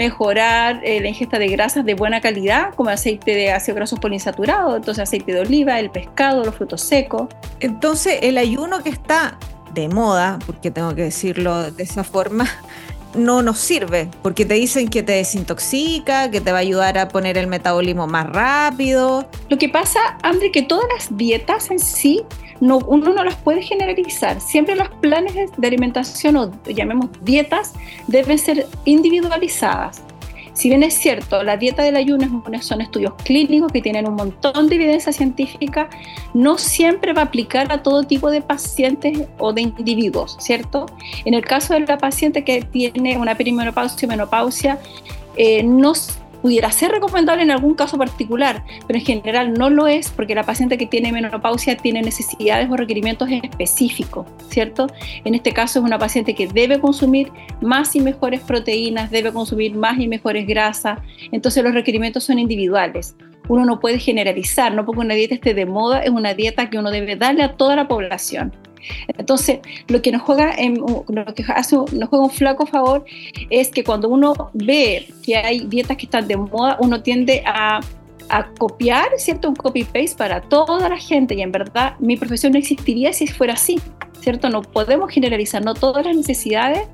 mejorar 0.00 0.80
eh, 0.82 0.98
la 1.00 1.08
ingesta 1.08 1.38
de 1.38 1.48
grasas 1.48 1.84
de 1.84 1.94
buena 1.94 2.22
calidad, 2.22 2.74
como 2.74 2.88
aceite 2.88 3.34
de 3.34 3.52
ácido 3.52 3.74
graso 3.74 3.96
poliinsaturado, 3.96 4.76
entonces 4.76 5.02
aceite 5.02 5.34
de 5.34 5.40
oliva, 5.40 5.78
el 5.78 5.90
pescado, 5.90 6.42
los 6.42 6.54
frutos 6.54 6.80
secos. 6.80 7.28
Entonces, 7.60 8.18
el 8.22 8.38
ayuno 8.38 8.82
que 8.82 8.88
está 8.88 9.38
de 9.74 9.88
moda, 9.88 10.38
porque 10.46 10.70
tengo 10.70 10.94
que 10.94 11.02
decirlo 11.02 11.70
de 11.70 11.82
esa 11.82 12.02
forma, 12.02 12.46
no 13.14 13.42
nos 13.42 13.58
sirve, 13.58 14.08
porque 14.22 14.44
te 14.44 14.54
dicen 14.54 14.88
que 14.88 15.02
te 15.02 15.12
desintoxica, 15.12 16.30
que 16.30 16.40
te 16.40 16.52
va 16.52 16.58
a 16.58 16.60
ayudar 16.60 16.98
a 16.98 17.08
poner 17.08 17.38
el 17.38 17.46
metabolismo 17.46 18.06
más 18.06 18.28
rápido. 18.28 19.28
Lo 19.48 19.58
que 19.58 19.68
pasa, 19.68 19.98
André, 20.22 20.50
que 20.52 20.62
todas 20.62 20.84
las 20.94 21.16
dietas 21.16 21.70
en 21.70 21.78
sí 21.78 22.22
no, 22.60 22.78
uno 22.78 23.12
no 23.12 23.24
las 23.24 23.36
puede 23.36 23.62
generalizar. 23.62 24.40
Siempre 24.40 24.74
los 24.76 24.88
planes 25.00 25.34
de 25.56 25.66
alimentación 25.66 26.36
o 26.36 26.52
llamemos 26.64 27.08
dietas 27.22 27.72
deben 28.06 28.38
ser 28.38 28.66
individualizadas. 28.84 30.02
Si 30.52 30.68
bien 30.68 30.82
es 30.82 30.94
cierto, 30.94 31.42
la 31.42 31.56
dieta 31.56 31.82
del 31.82 31.96
ayuno 31.96 32.42
son 32.60 32.80
estudios 32.80 33.14
clínicos 33.24 33.72
que 33.72 33.80
tienen 33.80 34.08
un 34.08 34.14
montón 34.14 34.68
de 34.68 34.74
evidencia 34.74 35.12
científica, 35.12 35.88
no 36.34 36.58
siempre 36.58 37.12
va 37.12 37.22
a 37.22 37.24
aplicar 37.26 37.70
a 37.72 37.82
todo 37.82 38.02
tipo 38.04 38.30
de 38.30 38.42
pacientes 38.42 39.26
o 39.38 39.52
de 39.52 39.62
individuos, 39.62 40.36
¿cierto? 40.40 40.86
En 41.24 41.34
el 41.34 41.44
caso 41.44 41.74
de 41.74 41.80
la 41.80 41.98
paciente 41.98 42.44
que 42.44 42.62
tiene 42.62 43.16
una 43.16 43.34
perimenopausia 43.34 44.06
o 44.06 44.10
menopausia, 44.10 44.78
eh, 45.36 45.62
no 45.62 45.94
pudiera 46.42 46.70
ser 46.70 46.92
recomendable 46.92 47.42
en 47.42 47.50
algún 47.50 47.74
caso 47.74 47.98
particular, 47.98 48.64
pero 48.86 48.98
en 48.98 49.04
general 49.04 49.52
no 49.52 49.70
lo 49.70 49.86
es 49.86 50.10
porque 50.10 50.34
la 50.34 50.44
paciente 50.44 50.78
que 50.78 50.86
tiene 50.86 51.12
menopausia 51.12 51.76
tiene 51.76 52.02
necesidades 52.02 52.68
o 52.70 52.76
requerimientos 52.76 53.28
específicos, 53.30 54.26
¿cierto? 54.48 54.86
En 55.24 55.34
este 55.34 55.52
caso 55.52 55.78
es 55.78 55.84
una 55.84 55.98
paciente 55.98 56.34
que 56.34 56.46
debe 56.46 56.80
consumir 56.80 57.30
más 57.60 57.94
y 57.96 58.00
mejores 58.00 58.40
proteínas, 58.40 59.10
debe 59.10 59.32
consumir 59.32 59.74
más 59.74 59.98
y 59.98 60.08
mejores 60.08 60.46
grasas, 60.46 60.98
entonces 61.32 61.62
los 61.62 61.74
requerimientos 61.74 62.24
son 62.24 62.38
individuales. 62.38 63.16
Uno 63.48 63.64
no 63.64 63.80
puede 63.80 63.98
generalizar, 63.98 64.72
no 64.72 64.86
porque 64.86 65.00
una 65.00 65.14
dieta 65.14 65.34
esté 65.34 65.54
de 65.54 65.66
moda, 65.66 66.02
es 66.02 66.10
una 66.10 66.34
dieta 66.34 66.70
que 66.70 66.78
uno 66.78 66.90
debe 66.90 67.16
darle 67.16 67.42
a 67.42 67.56
toda 67.56 67.74
la 67.74 67.88
población. 67.88 68.52
Entonces, 69.16 69.60
lo 69.88 70.02
que 70.02 70.12
nos 70.12 70.22
juega, 70.22 70.54
en, 70.56 70.76
lo 70.76 71.34
que 71.34 71.44
hace, 71.48 71.76
nos 71.76 72.08
juega 72.08 72.24
un 72.24 72.30
flaco 72.30 72.66
favor 72.66 73.04
es 73.50 73.68
que 73.68 73.84
cuando 73.84 74.08
uno 74.08 74.50
ve 74.54 75.08
que 75.22 75.36
hay 75.36 75.60
dietas 75.60 75.96
que 75.96 76.06
están 76.06 76.28
de 76.28 76.36
moda, 76.36 76.76
uno 76.80 77.02
tiende 77.02 77.42
a, 77.46 77.80
a 78.28 78.46
copiar, 78.58 79.08
¿cierto? 79.18 79.48
Un 79.48 79.56
copy-paste 79.56 80.16
para 80.16 80.40
toda 80.40 80.88
la 80.88 80.98
gente 80.98 81.34
y 81.34 81.42
en 81.42 81.52
verdad 81.52 81.94
mi 81.98 82.16
profesión 82.16 82.52
no 82.52 82.58
existiría 82.58 83.12
si 83.12 83.26
fuera 83.26 83.54
así, 83.54 83.80
¿cierto? 84.20 84.48
No 84.48 84.62
podemos 84.62 85.10
generalizar, 85.10 85.64
no 85.64 85.74
todas 85.74 86.06
las 86.06 86.16
necesidades, 86.16 86.88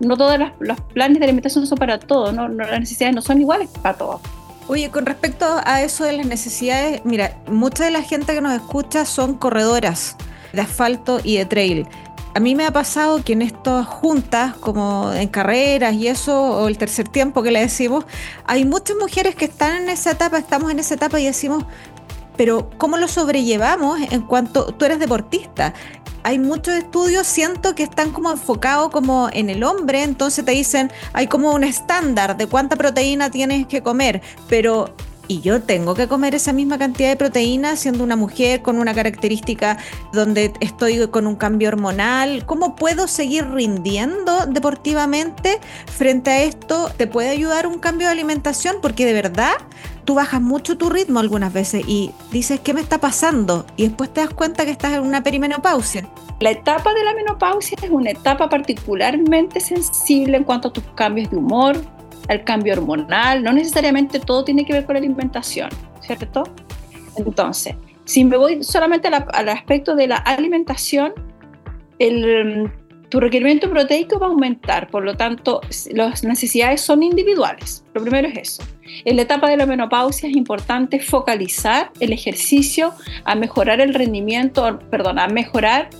no 0.00 0.16
todos 0.16 0.38
los 0.60 0.80
planes 0.92 1.18
de 1.18 1.24
alimentación 1.24 1.66
son 1.66 1.78
para 1.78 1.98
todos, 1.98 2.34
¿no? 2.34 2.48
las 2.48 2.80
necesidades 2.80 3.14
no 3.14 3.22
son 3.22 3.40
iguales 3.40 3.68
para 3.82 3.96
todos. 3.96 4.20
Oye, 4.66 4.90
con 4.90 5.04
respecto 5.04 5.46
a 5.64 5.82
eso 5.82 6.04
de 6.04 6.12
las 6.12 6.26
necesidades, 6.26 7.02
mira, 7.04 7.36
mucha 7.46 7.84
de 7.84 7.90
la 7.90 8.02
gente 8.02 8.32
que 8.32 8.40
nos 8.40 8.54
escucha 8.54 9.04
son 9.04 9.34
corredoras 9.34 10.16
de 10.54 10.62
asfalto 10.62 11.20
y 11.22 11.36
de 11.36 11.46
trail. 11.46 11.86
A 12.34 12.40
mí 12.40 12.56
me 12.56 12.66
ha 12.66 12.72
pasado 12.72 13.22
que 13.22 13.34
en 13.34 13.42
estas 13.42 13.86
juntas, 13.86 14.56
como 14.56 15.12
en 15.12 15.28
carreras 15.28 15.94
y 15.94 16.08
eso, 16.08 16.36
o 16.42 16.66
el 16.66 16.76
tercer 16.76 17.06
tiempo 17.08 17.44
que 17.44 17.52
le 17.52 17.60
decimos, 17.60 18.04
hay 18.44 18.64
muchas 18.64 18.96
mujeres 18.96 19.36
que 19.36 19.44
están 19.44 19.82
en 19.82 19.88
esa 19.88 20.10
etapa, 20.10 20.38
estamos 20.38 20.72
en 20.72 20.80
esa 20.80 20.94
etapa 20.94 21.20
y 21.20 21.26
decimos, 21.26 21.64
pero 22.36 22.70
¿cómo 22.76 22.96
lo 22.96 23.06
sobrellevamos 23.06 24.00
en 24.10 24.22
cuanto 24.22 24.66
tú 24.74 24.84
eres 24.84 24.98
deportista? 24.98 25.74
Hay 26.24 26.40
muchos 26.40 26.74
estudios, 26.74 27.26
siento 27.26 27.74
que 27.76 27.84
están 27.84 28.10
como 28.10 28.32
enfocados 28.32 28.90
como 28.90 29.28
en 29.32 29.48
el 29.48 29.62
hombre, 29.62 30.02
entonces 30.02 30.44
te 30.44 30.52
dicen, 30.52 30.90
hay 31.12 31.28
como 31.28 31.52
un 31.52 31.62
estándar 31.62 32.36
de 32.36 32.48
cuánta 32.48 32.74
proteína 32.76 33.30
tienes 33.30 33.66
que 33.66 33.82
comer, 33.82 34.22
pero 34.48 34.94
y 35.28 35.40
yo 35.40 35.62
tengo 35.62 35.94
que 35.94 36.08
comer 36.08 36.34
esa 36.34 36.52
misma 36.52 36.78
cantidad 36.78 37.08
de 37.08 37.16
proteína 37.16 37.76
siendo 37.76 38.04
una 38.04 38.16
mujer 38.16 38.62
con 38.62 38.78
una 38.78 38.94
característica 38.94 39.78
donde 40.12 40.52
estoy 40.60 41.06
con 41.08 41.26
un 41.26 41.36
cambio 41.36 41.68
hormonal. 41.68 42.44
¿Cómo 42.46 42.76
puedo 42.76 43.08
seguir 43.08 43.48
rindiendo 43.50 44.46
deportivamente 44.46 45.60
frente 45.86 46.30
a 46.30 46.42
esto? 46.42 46.90
¿Te 46.96 47.06
puede 47.06 47.30
ayudar 47.30 47.66
un 47.66 47.78
cambio 47.78 48.08
de 48.08 48.12
alimentación? 48.12 48.76
Porque 48.80 49.06
de 49.06 49.12
verdad 49.12 49.54
tú 50.04 50.14
bajas 50.14 50.40
mucho 50.40 50.76
tu 50.76 50.90
ritmo 50.90 51.20
algunas 51.20 51.52
veces 51.52 51.84
y 51.86 52.12
dices, 52.30 52.60
¿qué 52.60 52.74
me 52.74 52.80
está 52.80 52.98
pasando? 52.98 53.66
Y 53.76 53.84
después 53.84 54.12
te 54.12 54.20
das 54.20 54.30
cuenta 54.30 54.64
que 54.64 54.70
estás 54.70 54.92
en 54.92 55.02
una 55.02 55.22
perimenopausia. 55.22 56.08
La 56.40 56.50
etapa 56.50 56.92
de 56.92 57.04
la 57.04 57.14
menopausia 57.14 57.78
es 57.80 57.90
una 57.90 58.10
etapa 58.10 58.48
particularmente 58.48 59.60
sensible 59.60 60.36
en 60.36 60.44
cuanto 60.44 60.68
a 60.68 60.72
tus 60.72 60.84
cambios 60.94 61.30
de 61.30 61.36
humor, 61.36 61.76
al 62.28 62.44
cambio 62.44 62.74
hormonal, 62.74 63.42
no 63.42 63.52
necesariamente 63.52 64.20
todo 64.20 64.44
tiene 64.44 64.64
que 64.64 64.72
ver 64.72 64.84
con 64.84 64.94
la 64.94 65.00
alimentación, 65.00 65.70
¿cierto? 66.00 66.44
Entonces, 67.16 67.74
si 68.04 68.24
me 68.24 68.36
voy 68.36 68.62
solamente 68.62 69.08
al 69.08 69.48
aspecto 69.48 69.94
de 69.94 70.08
la 70.08 70.16
alimentación, 70.16 71.12
el, 71.98 72.70
tu 73.08 73.20
requerimiento 73.20 73.70
proteico 73.70 74.18
va 74.18 74.26
a 74.26 74.30
aumentar, 74.30 74.88
por 74.88 75.04
lo 75.04 75.16
tanto, 75.16 75.60
las 75.92 76.24
necesidades 76.24 76.80
son 76.80 77.02
individuales. 77.02 77.84
Lo 77.94 78.02
primero 78.02 78.28
es 78.28 78.36
eso. 78.36 78.64
En 79.04 79.16
la 79.16 79.22
etapa 79.22 79.48
de 79.48 79.56
la 79.56 79.66
menopausia 79.66 80.28
es 80.28 80.36
importante 80.36 81.00
focalizar 81.00 81.90
el 82.00 82.12
ejercicio 82.12 82.92
a 83.24 83.34
mejorar 83.34 83.80
el 83.80 83.94
rendimiento, 83.94 84.78
perdón, 84.90 85.18
a 85.18 85.28
mejorar 85.28 85.90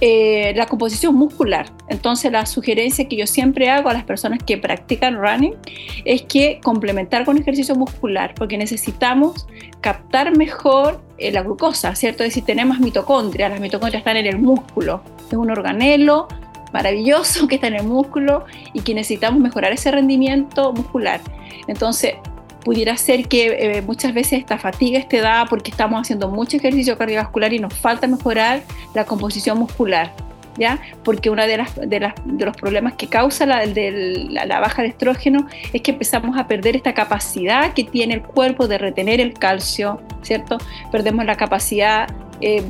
eh, 0.00 0.52
la 0.56 0.66
composición 0.66 1.14
muscular. 1.14 1.66
Entonces 1.88 2.32
la 2.32 2.46
sugerencia 2.46 3.06
que 3.08 3.16
yo 3.16 3.26
siempre 3.26 3.70
hago 3.70 3.88
a 3.88 3.92
las 3.92 4.04
personas 4.04 4.40
que 4.44 4.58
practican 4.58 5.16
running 5.16 5.54
es 6.04 6.22
que 6.22 6.60
complementar 6.62 7.24
con 7.24 7.38
ejercicio 7.38 7.74
muscular, 7.74 8.34
porque 8.34 8.58
necesitamos 8.58 9.46
captar 9.80 10.36
mejor 10.36 11.00
eh, 11.18 11.30
la 11.30 11.42
glucosa, 11.42 11.94
¿cierto? 11.94 12.24
Es 12.24 12.30
decir, 12.30 12.44
tenemos 12.44 12.80
mitocondrias, 12.80 13.50
las 13.50 13.60
mitocondrias 13.60 14.00
están 14.00 14.16
en 14.16 14.26
el 14.26 14.38
músculo, 14.38 15.02
es 15.28 15.34
un 15.34 15.50
organelo 15.50 16.28
maravilloso 16.72 17.46
que 17.48 17.54
está 17.54 17.68
en 17.68 17.76
el 17.76 17.84
músculo 17.84 18.44
y 18.72 18.80
que 18.80 18.94
necesitamos 18.94 19.40
mejorar 19.40 19.72
ese 19.72 19.90
rendimiento 19.90 20.72
muscular. 20.72 21.20
Entonces, 21.68 22.14
pudiera 22.64 22.96
ser 22.96 23.28
que 23.28 23.46
eh, 23.46 23.82
muchas 23.82 24.14
veces 24.14 24.40
esta 24.40 24.58
fatiga 24.58 24.98
esté 24.98 25.20
dada 25.20 25.46
porque 25.46 25.70
estamos 25.70 26.00
haciendo 26.00 26.28
mucho 26.28 26.56
ejercicio 26.56 26.96
cardiovascular 26.98 27.52
y 27.52 27.58
nos 27.58 27.74
falta 27.74 28.06
mejorar 28.06 28.62
la 28.94 29.04
composición 29.04 29.58
muscular. 29.58 30.12
¿Ya? 30.56 30.78
Porque 31.02 31.30
uno 31.30 31.44
de, 31.44 31.56
las, 31.56 31.74
de, 31.74 31.98
las, 31.98 32.14
de 32.24 32.44
los 32.44 32.56
problemas 32.56 32.92
que 32.92 33.08
causa 33.08 33.44
la, 33.44 33.66
la, 33.66 34.60
baja 34.60 34.82
de 34.82 34.88
estrógeno 34.88 35.48
es 35.72 35.82
que 35.82 35.90
empezamos 35.90 36.38
a 36.38 36.46
perder 36.46 36.76
esta 36.76 36.94
capacidad 36.94 37.74
que 37.74 37.82
tiene 37.82 38.14
el 38.14 38.22
cuerpo 38.22 38.68
de 38.68 38.78
retener 38.78 39.20
el 39.20 39.34
calcio, 39.34 40.00
¿cierto? 40.22 40.58
Perdemos 40.92 41.24
la 41.24 41.36
capacidad 41.36 42.06
eh, 42.40 42.62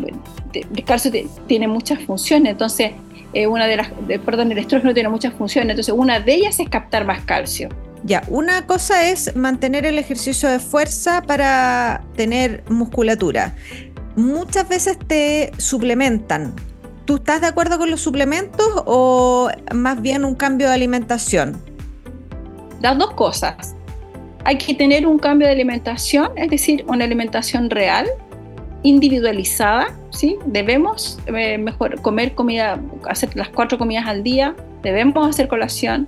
el 0.55 0.85
calcio 0.85 1.11
tiene 1.47 1.69
muchas 1.69 2.01
funciones, 2.01 2.53
entonces 2.53 2.93
eh, 3.33 3.47
una 3.47 3.67
de 3.67 3.77
las, 3.77 3.91
perdón, 4.25 4.53
el 4.53 4.59
estrógeno 4.59 4.95
tiene 4.95 5.09
muchas 5.09 5.35
funciones, 5.35 5.71
entonces 5.71 5.95
una 5.97 6.21
de 6.21 6.35
ellas 6.35 6.61
es 6.61 6.69
captar 6.69 7.05
más 7.05 7.23
calcio. 7.23 7.69
Ya, 8.05 8.23
una 8.29 8.67
cosa 8.67 9.09
es 9.09 9.35
mantener 9.35 9.87
el 9.87 9.99
ejercicio 9.99 10.51
de 10.51 10.59
fuerza 10.59 11.23
para 11.23 12.03
tener 12.17 12.63
musculatura. 12.69 13.55
Muchas 14.15 14.69
veces 14.69 14.99
te 14.99 15.51
suplementan. 15.57 16.55
¿Tú 17.07 17.17
estás 17.17 17.41
de 17.41 17.47
acuerdo 17.47 17.79
con 17.79 17.91
los 17.91 18.03
suplementos 18.03 18.67
o 18.85 19.49
más 19.75 20.03
bien 20.03 20.27
un 20.27 20.35
cambio 20.35 20.69
de 20.69 20.75
alimentación? 20.75 21.57
Las 22.83 22.99
dos 22.99 23.15
cosas. 23.15 23.75
Hay 24.45 24.59
que 24.59 24.75
tener 24.75 25.07
un 25.07 25.19
cambio 25.19 25.47
de 25.47 25.55
alimentación, 25.55 26.31
es 26.37 26.51
decir, 26.51 26.85
una 26.87 27.07
alimentación 27.07 27.71
real, 27.71 28.07
individualizada, 28.83 29.87
¿sí? 30.11 30.37
Debemos 30.45 31.19
eh, 31.27 31.57
mejor 31.57 32.03
comer 32.03 32.35
comida, 32.35 32.79
hacer 33.09 33.35
las 33.35 33.49
cuatro 33.49 33.79
comidas 33.79 34.07
al 34.07 34.23
día, 34.23 34.55
debemos 34.83 35.27
hacer 35.27 35.49
colación, 35.49 36.07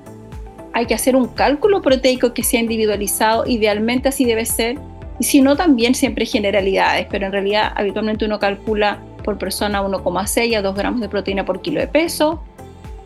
hay 0.76 0.84
que 0.84 0.92
hacer 0.92 1.16
un 1.16 1.28
cálculo 1.28 1.80
proteico 1.80 2.34
que 2.34 2.42
sea 2.42 2.60
individualizado, 2.60 3.46
idealmente 3.46 4.10
así 4.10 4.26
debe 4.26 4.44
ser, 4.44 4.78
y 5.18 5.24
si 5.24 5.40
no 5.40 5.56
también 5.56 5.94
siempre 5.94 6.26
generalidades, 6.26 7.06
pero 7.10 7.24
en 7.24 7.32
realidad 7.32 7.72
habitualmente 7.74 8.26
uno 8.26 8.38
calcula 8.38 8.98
por 9.24 9.38
persona 9.38 9.80
1,6 9.82 10.54
a 10.54 10.60
2 10.60 10.76
gramos 10.76 11.00
de 11.00 11.08
proteína 11.08 11.46
por 11.46 11.62
kilo 11.62 11.80
de 11.80 11.88
peso. 11.88 12.42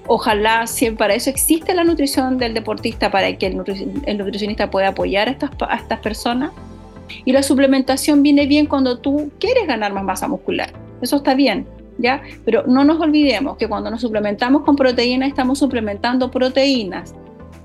Ojalá, 0.08 0.66
si 0.66 0.90
para 0.90 1.14
eso 1.14 1.30
existe 1.30 1.72
la 1.72 1.84
nutrición 1.84 2.38
del 2.38 2.54
deportista, 2.54 3.08
para 3.12 3.32
que 3.38 3.46
el, 3.46 3.56
nutricionista 4.18 4.68
pueda 4.68 4.88
apoyar 4.88 5.28
a 5.28 5.30
estas, 5.30 5.50
a 5.60 5.76
estas 5.76 6.00
personas. 6.00 6.50
Y 7.24 7.30
la 7.30 7.44
suplementación 7.44 8.24
viene 8.24 8.46
bien 8.46 8.66
cuando 8.66 8.98
tú 8.98 9.30
quieres 9.38 9.68
ganar 9.68 9.92
más 9.92 10.02
masa 10.02 10.26
muscular. 10.26 10.72
Eso 11.02 11.18
está 11.18 11.34
bien, 11.34 11.68
¿ya? 11.98 12.20
Pero 12.44 12.64
no 12.66 12.82
nos 12.82 13.00
olvidemos 13.00 13.56
que 13.58 13.68
cuando 13.68 13.92
nos 13.92 14.00
suplementamos 14.00 14.62
con 14.62 14.74
proteínas, 14.74 15.28
estamos 15.28 15.60
suplementando 15.60 16.32
proteínas 16.32 17.14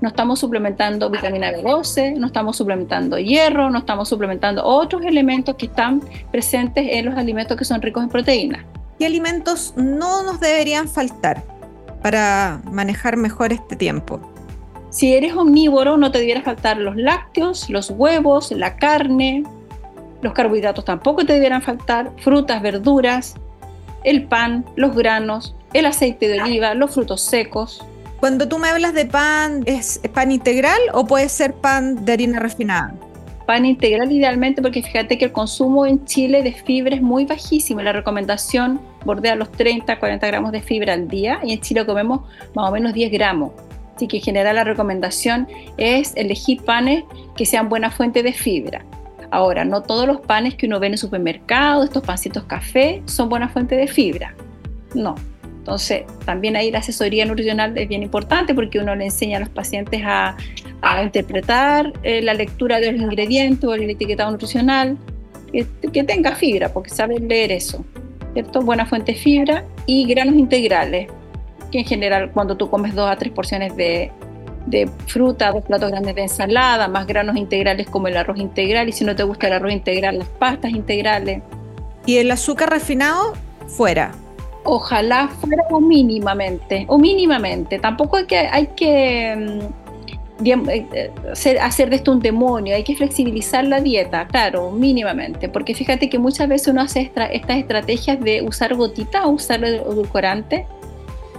no 0.00 0.08
estamos 0.08 0.38
suplementando 0.38 1.10
vitamina 1.10 1.52
B12, 1.52 2.16
no 2.16 2.26
estamos 2.26 2.56
suplementando 2.56 3.18
hierro, 3.18 3.70
no 3.70 3.78
estamos 3.78 4.08
suplementando 4.08 4.64
otros 4.64 5.04
elementos 5.04 5.56
que 5.56 5.66
están 5.66 6.02
presentes 6.30 6.86
en 6.90 7.06
los 7.06 7.16
alimentos 7.16 7.56
que 7.56 7.64
son 7.64 7.80
ricos 7.80 8.02
en 8.02 8.10
proteínas. 8.10 8.64
¿Qué 8.98 9.06
alimentos 9.06 9.74
no 9.76 10.22
nos 10.22 10.40
deberían 10.40 10.88
faltar 10.88 11.44
para 12.02 12.60
manejar 12.70 13.16
mejor 13.16 13.52
este 13.52 13.76
tiempo? 13.76 14.20
Si 14.90 15.14
eres 15.14 15.34
omnívoro, 15.34 15.96
no 15.98 16.10
te 16.10 16.18
debieran 16.18 16.42
faltar 16.42 16.78
los 16.78 16.96
lácteos, 16.96 17.68
los 17.68 17.90
huevos, 17.90 18.50
la 18.52 18.76
carne, 18.76 19.44
los 20.22 20.32
carbohidratos 20.32 20.84
tampoco 20.84 21.26
te 21.26 21.34
debieran 21.34 21.62
faltar, 21.62 22.12
frutas, 22.18 22.62
verduras, 22.62 23.34
el 24.04 24.24
pan, 24.24 24.64
los 24.76 24.94
granos, 24.94 25.54
el 25.72 25.84
aceite 25.84 26.28
de 26.28 26.40
oliva, 26.40 26.74
los 26.74 26.94
frutos 26.94 27.20
secos, 27.20 27.84
cuando 28.20 28.48
tú 28.48 28.58
me 28.58 28.68
hablas 28.68 28.94
de 28.94 29.06
pan, 29.06 29.62
¿es 29.66 30.00
pan 30.12 30.32
integral 30.32 30.80
o 30.92 31.06
puede 31.06 31.28
ser 31.28 31.54
pan 31.54 32.04
de 32.04 32.12
harina 32.12 32.38
refinada? 32.38 32.94
Pan 33.46 33.64
integral 33.64 34.10
idealmente 34.10 34.60
porque 34.60 34.82
fíjate 34.82 35.18
que 35.18 35.26
el 35.26 35.32
consumo 35.32 35.86
en 35.86 36.04
Chile 36.04 36.42
de 36.42 36.52
fibra 36.52 36.96
es 36.96 37.02
muy 37.02 37.26
bajísimo. 37.26 37.80
La 37.80 37.92
recomendación 37.92 38.80
bordea 39.04 39.36
los 39.36 39.52
30, 39.52 39.98
40 39.98 40.26
gramos 40.26 40.52
de 40.52 40.62
fibra 40.62 40.94
al 40.94 41.06
día 41.08 41.38
y 41.44 41.52
en 41.52 41.60
Chile 41.60 41.86
comemos 41.86 42.22
más 42.54 42.68
o 42.68 42.72
menos 42.72 42.92
10 42.92 43.12
gramos. 43.12 43.52
Así 43.94 44.08
que 44.08 44.16
en 44.16 44.22
general 44.22 44.56
la 44.56 44.64
recomendación 44.64 45.46
es 45.76 46.12
elegir 46.16 46.62
panes 46.62 47.04
que 47.36 47.46
sean 47.46 47.68
buena 47.68 47.90
fuente 47.90 48.22
de 48.22 48.32
fibra. 48.32 48.84
Ahora, 49.30 49.64
no 49.64 49.82
todos 49.82 50.06
los 50.06 50.20
panes 50.20 50.54
que 50.54 50.66
uno 50.66 50.80
ve 50.80 50.88
en 50.88 50.92
el 50.94 50.98
supermercado, 50.98 51.84
estos 51.84 52.02
pancitos 52.02 52.44
café, 52.44 53.02
son 53.06 53.28
buena 53.28 53.48
fuente 53.48 53.76
de 53.76 53.86
fibra. 53.86 54.34
No, 54.94 55.14
entonces, 55.66 56.04
también 56.24 56.54
ahí 56.54 56.70
la 56.70 56.78
asesoría 56.78 57.26
nutricional 57.26 57.76
es 57.76 57.88
bien 57.88 58.04
importante 58.04 58.54
porque 58.54 58.78
uno 58.78 58.94
le 58.94 59.06
enseña 59.06 59.38
a 59.38 59.40
los 59.40 59.48
pacientes 59.48 60.00
a, 60.04 60.36
interpretar 61.02 61.92
eh, 62.04 62.22
la 62.22 62.34
lectura 62.34 62.78
de 62.78 62.92
los 62.92 63.02
ingredientes 63.02 63.64
o 63.64 63.74
el 63.74 63.90
etiquetado 63.90 64.30
nutricional, 64.30 64.96
que, 65.52 66.04
tenga 66.04 66.36
fibra, 66.36 66.68
porque 66.68 66.90
saben 66.90 67.26
leer 67.26 67.50
eso, 67.50 67.84
¿cierto? 68.32 68.60
Buena 68.60 68.86
fuente 68.86 69.10
de 69.10 69.18
fibra 69.18 69.64
y 69.86 70.06
granos 70.06 70.36
integrales, 70.36 71.08
que 71.72 71.80
en 71.80 71.84
general 71.84 72.30
cuando 72.30 72.56
tú 72.56 72.70
comes 72.70 72.94
dos 72.94 73.10
a 73.10 73.16
tres 73.16 73.32
porciones 73.32 73.74
de, 73.74 74.12
de 74.66 74.88
fruta, 75.08 75.50
dos 75.50 75.64
platos 75.64 75.90
grandes 75.90 76.14
de 76.14 76.22
ensalada, 76.22 76.86
más 76.86 77.08
granos 77.08 77.36
integrales 77.36 77.88
como 77.88 78.06
el 78.06 78.16
arroz 78.16 78.38
integral, 78.38 78.88
y 78.88 78.92
si 78.92 79.04
no 79.04 79.16
te 79.16 79.24
gusta 79.24 79.48
el 79.48 79.54
arroz 79.54 79.72
integral, 79.72 80.20
las 80.20 80.28
pastas 80.28 80.70
integrales. 80.70 81.42
¿Y 82.04 82.18
el 82.18 82.30
azúcar 82.30 82.70
refinado? 82.70 83.32
Fuera 83.66 84.12
ojalá 84.66 85.28
fuera 85.28 85.62
o 85.70 85.80
mínimamente, 85.80 86.84
o 86.88 86.98
mínimamente. 86.98 87.78
Tampoco 87.78 88.16
hay 88.16 88.26
que, 88.26 88.38
hay 88.38 88.66
que 88.68 89.34
mm, 89.36 89.86
eh, 90.44 91.10
hacer, 91.60 91.88
de 91.88 91.96
esto 91.96 92.12
un 92.12 92.20
demonio, 92.20 92.74
hay 92.74 92.84
que 92.84 92.94
flexibilizar 92.94 93.64
la 93.64 93.80
dieta, 93.80 94.26
claro, 94.26 94.70
mínimamente, 94.70 95.48
porque 95.48 95.74
fíjate 95.74 96.10
que 96.10 96.18
muchas 96.18 96.48
veces 96.48 96.68
uno 96.68 96.82
hace 96.82 97.10
estas 97.32 97.58
estrategias 97.58 98.20
de 98.20 98.42
usar 98.42 98.74
gotitas 98.74 99.24
o 99.24 99.30
usar 99.30 99.64
edulcorante, 99.64 100.66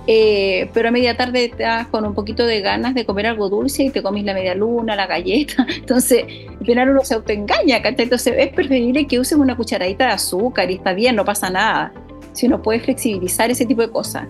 eh, 0.08 0.70
pero 0.74 0.88
a 0.88 0.92
media 0.92 1.18
tarde 1.18 1.46
estás 1.46 1.88
con 1.88 2.06
un 2.06 2.16
poquito 2.16 2.46
de 2.46 2.62
ganas 2.62 2.96
de 2.96 3.06
comer 3.06 3.28
algo 3.28 3.50
dulce 3.50 3.84
y 3.84 3.90
te 3.90 4.02
comes 4.02 4.24
la 4.24 4.34
media 4.34 4.56
luna, 4.56 4.96
la 4.96 5.06
galleta, 5.06 5.68
entonces 5.76 6.26
al 6.60 6.66
final 6.66 6.90
uno 6.90 7.04
se 7.04 7.14
autoengaña, 7.14 7.82
Entonces 7.84 8.34
es 8.38 8.48
preferible 8.54 9.06
que 9.06 9.20
uses 9.20 9.38
una 9.38 9.56
cucharadita 9.56 10.08
de 10.08 10.14
azúcar 10.14 10.72
y 10.72 10.76
está 10.76 10.94
bien, 10.94 11.16
no 11.16 11.26
pasa 11.26 11.50
nada 11.50 11.92
si 12.38 12.46
uno 12.46 12.62
puede 12.62 12.80
flexibilizar 12.80 13.50
ese 13.50 13.66
tipo 13.66 13.82
de 13.82 13.90
cosas. 13.90 14.28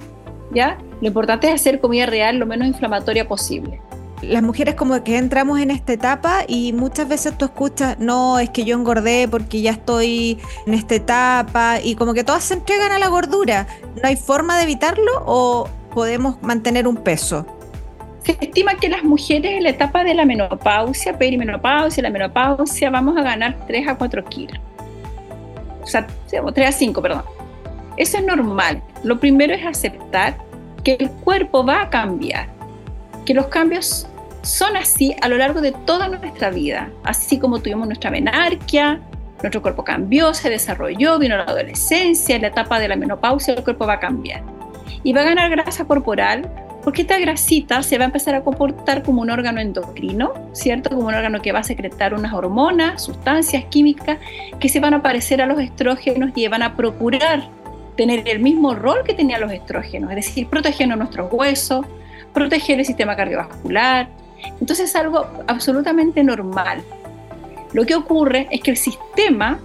¿ya? 0.52 0.78
Lo 1.02 1.08
importante 1.08 1.48
es 1.48 1.56
hacer 1.56 1.80
comida 1.80 2.06
real 2.06 2.38
lo 2.38 2.46
menos 2.46 2.68
inflamatoria 2.68 3.28
posible. 3.28 3.82
Las 4.22 4.42
mujeres 4.42 4.74
como 4.74 5.04
que 5.04 5.18
entramos 5.18 5.60
en 5.60 5.70
esta 5.70 5.94
etapa 5.94 6.44
y 6.48 6.74
muchas 6.74 7.08
veces 7.08 7.38
tú 7.38 7.46
escuchas, 7.46 8.00
no, 8.00 8.40
es 8.40 8.50
que 8.50 8.64
yo 8.64 8.76
engordé 8.76 9.28
porque 9.28 9.62
ya 9.62 9.72
estoy 9.72 10.40
en 10.66 10.74
esta 10.74 10.96
etapa 10.96 11.80
y 11.84 11.96
como 11.96 12.16
que 12.16 12.24
todas 12.24 12.44
se 12.44 12.56
entregan 12.56 12.92
a 12.92 13.00
la 13.00 13.10
gordura. 13.10 13.68
¿No 14.02 14.08
hay 14.08 14.16
forma 14.16 14.58
de 14.58 14.64
evitarlo 14.64 15.12
o 15.26 15.70
podemos 15.94 16.42
mantener 16.42 16.88
un 16.88 16.98
peso? 16.98 17.46
Se 18.24 18.36
estima 18.42 18.76
que 18.76 18.90
las 18.90 19.04
mujeres 19.04 19.52
en 19.52 19.64
la 19.64 19.70
etapa 19.70 20.04
de 20.04 20.16
la 20.16 20.26
menopausia, 20.26 21.18
perimenopausia, 21.18 22.02
la 22.02 22.10
menopausia, 22.10 22.90
vamos 22.90 23.18
a 23.18 23.22
ganar 23.22 23.56
3 23.68 23.88
a 23.88 23.98
4 23.98 24.26
kilos. 24.26 24.60
O 25.84 25.86
sea, 25.86 26.08
3 26.28 26.68
a 26.68 26.72
5, 26.72 27.02
perdón. 27.02 27.37
Eso 27.98 28.18
es 28.18 28.26
normal. 28.26 28.82
Lo 29.04 29.20
primero 29.20 29.54
es 29.54 29.66
aceptar 29.66 30.38
que 30.84 30.94
el 31.00 31.10
cuerpo 31.10 31.66
va 31.66 31.82
a 31.82 31.90
cambiar, 31.90 32.48
que 33.26 33.34
los 33.34 33.48
cambios 33.48 34.08
son 34.44 34.78
así 34.78 35.16
a 35.22 35.28
lo 35.28 35.38
largo 35.38 35.60
de 35.60 35.74
toda 35.74 36.08
nuestra 36.08 36.50
vida, 36.50 36.90
así 37.04 37.38
como 37.40 37.60
tuvimos 37.60 37.88
nuestra 37.88 38.10
menarquia, 38.10 39.02
nuestro 39.42 39.62
cuerpo 39.62 39.84
cambió, 39.84 40.34
se 40.34 40.50
desarrolló, 40.50 41.20
vino 41.20 41.38
la 41.38 41.44
adolescencia, 41.44 42.36
en 42.36 42.44
la 42.44 42.48
etapa 42.48 42.80
de 42.80 42.88
la 42.88 42.96
menopausia 42.96 43.54
el 43.54 43.64
cuerpo 43.64 43.86
va 43.86 43.94
a 43.94 44.00
cambiar. 44.00 44.44
Y 45.04 45.14
va 45.14 45.22
a 45.22 45.26
ganar 45.26 45.50
grasa 45.50 45.86
corporal 45.86 46.50
porque 46.84 47.02
esta 47.02 47.20
grasita 47.20 47.84
se 47.84 47.98
va 47.98 48.06
a 48.06 48.08
empezar 48.08 48.34
a 48.36 48.44
comportar 48.44 49.04
como 49.04 49.22
un 49.22 49.30
órgano 49.30 49.60
endocrino, 49.60 50.34
¿cierto? 50.54 50.90
Como 50.92 51.10
un 51.10 51.14
órgano 51.14 51.42
que 51.42 51.52
va 51.52 51.60
a 51.60 51.64
secretar 51.64 52.14
unas 52.14 52.34
hormonas, 52.34 53.04
sustancias 53.04 53.66
químicas 53.66 54.20
que 54.60 54.70
se 54.70 54.80
van 54.80 54.94
a 54.94 55.02
parecer 55.02 55.42
a 55.42 55.46
los 55.48 55.60
estrógenos 55.60 56.32
y 56.34 56.48
van 56.48 56.64
a 56.64 56.78
procurar 56.78 57.50
tener 57.98 58.28
el 58.30 58.40
mismo 58.40 58.74
rol 58.76 59.00
que 59.04 59.14
tenían 59.14 59.42
los 59.42 59.52
estrógenos, 59.52 60.12
es 60.12 60.16
decir, 60.18 60.48
protegiendo 60.48 60.96
nuestros 60.96 61.32
huesos, 61.34 61.86
proteger 62.34 62.80
el 62.80 62.86
sistema 62.86 63.16
cardiovascular. 63.16 64.08
Entonces 64.62 64.92
es 64.92 64.96
algo 64.96 65.28
absolutamente 65.48 66.24
normal. 66.24 66.84
Lo 67.74 67.86
que 67.86 67.96
ocurre 67.96 68.48
es 68.52 68.62
que 68.62 68.72
el 68.72 68.78
sistema, 68.78 69.60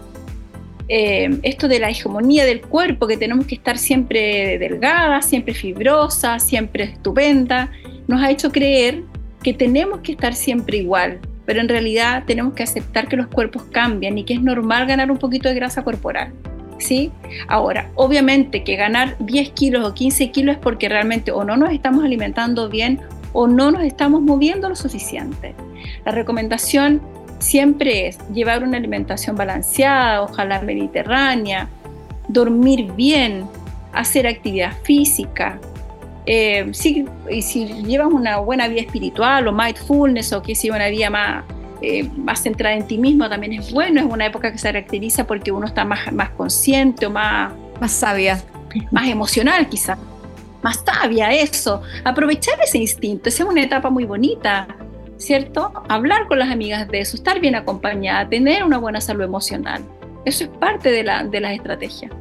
eh, 0.88 1.38
esto 1.42 1.68
de 1.68 1.78
la 1.78 1.90
hegemonía 1.90 2.44
del 2.44 2.62
cuerpo, 2.62 3.06
que 3.06 3.16
tenemos 3.16 3.46
que 3.46 3.54
estar 3.54 3.78
siempre 3.78 4.58
delgada, 4.58 5.22
siempre 5.22 5.54
fibrosa, 5.54 6.38
siempre 6.38 6.84
estupenda, 6.84 7.70
nos 8.08 8.20
ha 8.22 8.30
hecho 8.30 8.50
creer 8.50 9.02
que 9.42 9.52
tenemos 9.52 10.00
que 10.00 10.12
estar 10.12 10.34
siempre 10.34 10.78
igual, 10.78 11.20
pero 11.44 11.60
en 11.60 11.68
realidad 11.68 12.24
tenemos 12.26 12.54
que 12.54 12.62
aceptar 12.62 13.08
que 13.08 13.16
los 13.16 13.26
cuerpos 13.26 13.64
cambian 13.64 14.16
y 14.16 14.24
que 14.24 14.34
es 14.34 14.42
normal 14.42 14.86
ganar 14.86 15.10
un 15.10 15.18
poquito 15.18 15.48
de 15.48 15.54
grasa 15.54 15.84
corporal. 15.84 16.32
¿Sí? 16.82 17.10
Ahora, 17.48 17.90
obviamente 17.94 18.64
que 18.64 18.76
ganar 18.76 19.16
10 19.20 19.50
kilos 19.50 19.86
o 19.86 19.94
15 19.94 20.30
kilos 20.30 20.56
es 20.56 20.60
porque 20.60 20.88
realmente 20.88 21.32
o 21.32 21.44
no 21.44 21.56
nos 21.56 21.72
estamos 21.72 22.04
alimentando 22.04 22.68
bien 22.68 23.00
o 23.32 23.46
no 23.46 23.70
nos 23.70 23.84
estamos 23.84 24.20
moviendo 24.20 24.68
lo 24.68 24.76
suficiente. 24.76 25.54
La 26.04 26.12
recomendación 26.12 27.00
siempre 27.38 28.08
es 28.08 28.18
llevar 28.32 28.62
una 28.62 28.76
alimentación 28.76 29.36
balanceada, 29.36 30.22
ojalá 30.22 30.60
mediterránea, 30.62 31.68
dormir 32.28 32.92
bien, 32.92 33.44
hacer 33.92 34.26
actividad 34.26 34.72
física. 34.82 35.58
Eh, 36.24 36.70
y 37.30 37.42
si 37.42 37.66
llevas 37.82 38.08
una 38.12 38.38
buena 38.38 38.68
vida 38.68 38.82
espiritual 38.82 39.48
o 39.48 39.52
mindfulness 39.52 40.32
o 40.32 40.42
que 40.42 40.54
si 40.54 40.70
una 40.70 40.88
vida 40.88 41.10
más 41.10 41.44
eh, 41.82 42.08
más 42.16 42.42
centrada 42.42 42.76
en 42.76 42.86
ti 42.86 42.96
mismo 42.96 43.28
también 43.28 43.54
es 43.54 43.72
bueno, 43.72 44.00
es 44.00 44.06
una 44.06 44.26
época 44.26 44.52
que 44.52 44.58
se 44.58 44.68
caracteriza 44.68 45.26
porque 45.26 45.50
uno 45.50 45.66
está 45.66 45.84
más, 45.84 46.12
más 46.12 46.30
consciente 46.30 47.06
o 47.06 47.10
más... 47.10 47.52
Más 47.80 47.92
sabia. 47.92 48.40
Más 48.90 49.08
emocional 49.08 49.68
quizás, 49.68 49.98
más 50.62 50.82
sabia, 50.84 51.32
eso. 51.32 51.82
Aprovechar 52.04 52.54
ese 52.62 52.78
instinto, 52.78 53.28
esa 53.28 53.42
es 53.42 53.48
una 53.48 53.62
etapa 53.62 53.90
muy 53.90 54.04
bonita, 54.04 54.68
¿cierto? 55.18 55.72
Hablar 55.88 56.28
con 56.28 56.38
las 56.38 56.50
amigas 56.50 56.88
de 56.88 57.00
eso, 57.00 57.16
estar 57.16 57.40
bien 57.40 57.54
acompañada, 57.54 58.28
tener 58.28 58.64
una 58.64 58.78
buena 58.78 59.00
salud 59.00 59.24
emocional. 59.24 59.82
Eso 60.24 60.44
es 60.44 60.50
parte 60.50 60.90
de, 60.90 61.02
la, 61.02 61.24
de 61.24 61.40
las 61.40 61.52
estrategias. 61.52 62.12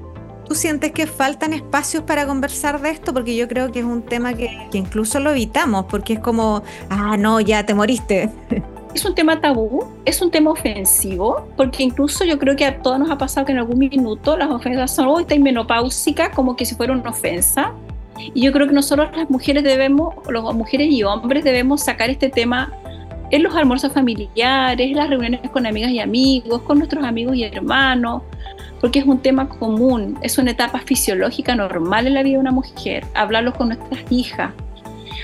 ¿Tú 0.48 0.56
sientes 0.56 0.92
que 0.92 1.08
faltan 1.08 1.54
espacios 1.54 2.04
para 2.04 2.26
conversar 2.26 2.82
de 2.82 2.90
esto? 2.90 3.14
Porque 3.14 3.36
yo 3.36 3.48
creo 3.48 3.72
que 3.72 3.80
es 3.80 3.86
un 3.86 4.02
tema 4.02 4.34
que, 4.34 4.68
que 4.72 4.78
incluso 4.78 5.20
lo 5.20 5.32
evitamos, 5.32 5.86
porque 5.86 6.14
es 6.14 6.20
como, 6.20 6.64
ah, 6.90 7.16
no, 7.18 7.40
ya 7.40 7.66
te 7.66 7.74
moriste. 7.74 8.30
es 8.94 9.06
un 9.06 9.16
tema 9.16 9.40
tabú, 9.40 9.86
es 10.06 10.22
un 10.22 10.32
tema 10.32 10.52
ofensivo, 10.52 11.48
porque 11.56 11.84
incluso 11.84 12.26
yo 12.26 12.38
creo 12.38 12.56
que 12.56 12.66
a 12.66 12.82
todos 12.82 13.00
nos 13.00 13.10
ha 13.10 13.18
pasado 13.18 13.46
que 13.46 13.52
en 13.52 13.60
algún 13.60 13.80
minuto 13.80 14.38
las 14.38 14.50
ofensas 14.50 14.94
son, 14.94 15.08
oh, 15.08 15.20
está 15.20 15.36
menopáusica, 15.38 16.32
como 16.32 16.56
que 16.56 16.66
si 16.66 16.76
fuera 16.76 16.94
una 16.94 17.10
ofensa. 17.10 17.74
Y 18.34 18.42
yo 18.42 18.52
creo 18.52 18.68
que 18.68 18.74
nosotros 18.74 19.10
las 19.16 19.30
mujeres 19.30 19.64
debemos, 19.64 20.14
las 20.30 20.44
mujeres 20.54 20.92
y 20.92 21.04
hombres 21.04 21.44
debemos 21.44 21.82
sacar 21.82 22.10
este 22.10 22.30
tema 22.30 22.72
en 23.32 23.44
los 23.44 23.56
almuerzos 23.56 23.94
familiares, 23.94 24.90
en 24.90 24.96
las 24.96 25.10
reuniones 25.10 25.42
con 25.52 25.66
amigas 25.66 25.92
y 25.92 26.00
amigos, 26.00 26.62
con 26.64 26.78
nuestros 26.78 27.04
amigos 27.04 27.36
y 27.38 27.44
hermanos, 27.44 28.24
porque 28.82 29.00
es 29.00 29.06
un 29.06 29.20
tema 29.20 29.48
común, 29.48 30.18
es 30.22 30.38
una 30.38 30.52
etapa 30.52 30.80
fisiológica 30.80 31.56
normal 31.56 32.08
en 32.08 32.14
la 32.14 32.24
vida 32.24 32.34
de 32.34 32.40
una 32.40 32.52
mujer, 32.52 33.06
hablarlo 33.14 33.54
con 33.54 33.70
nuestras 33.70 34.12
hijas, 34.12 34.52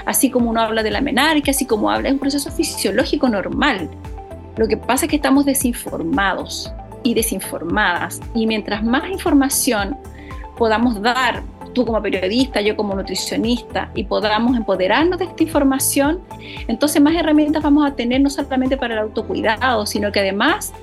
así 0.05 0.29
como 0.29 0.49
uno 0.49 0.61
habla 0.61 0.83
de 0.83 0.91
la 0.91 1.01
menarquia, 1.01 1.51
así 1.51 1.65
como 1.65 1.89
habla, 1.89 2.09
es 2.09 2.13
un 2.13 2.19
proceso 2.19 2.51
fisiológico 2.51 3.29
normal. 3.29 3.89
Lo 4.57 4.67
que 4.67 4.77
pasa 4.77 5.05
es 5.05 5.09
que 5.09 5.17
estamos 5.17 5.45
desinformados 5.45 6.71
y 7.03 7.13
desinformadas, 7.13 8.19
y 8.33 8.47
mientras 8.47 8.83
más 8.83 9.09
información 9.09 9.97
podamos 10.57 11.01
dar, 11.01 11.43
tú 11.73 11.85
como 11.85 12.01
periodista, 12.01 12.59
yo 12.59 12.75
como 12.75 12.95
nutricionista, 12.95 13.91
y 13.93 14.03
podamos 14.03 14.57
empoderarnos 14.57 15.19
de 15.19 15.25
esta 15.25 15.43
información, 15.43 16.21
entonces 16.67 17.01
más 17.01 17.13
herramientas 17.13 17.61
vamos 17.61 17.85
a 17.85 17.93
tener 17.93 18.21
no 18.21 18.29
solamente 18.29 18.77
para 18.77 18.95
el 18.95 18.99
autocuidado, 19.01 19.85
sino 19.85 20.11
que 20.11 20.21
además 20.21 20.73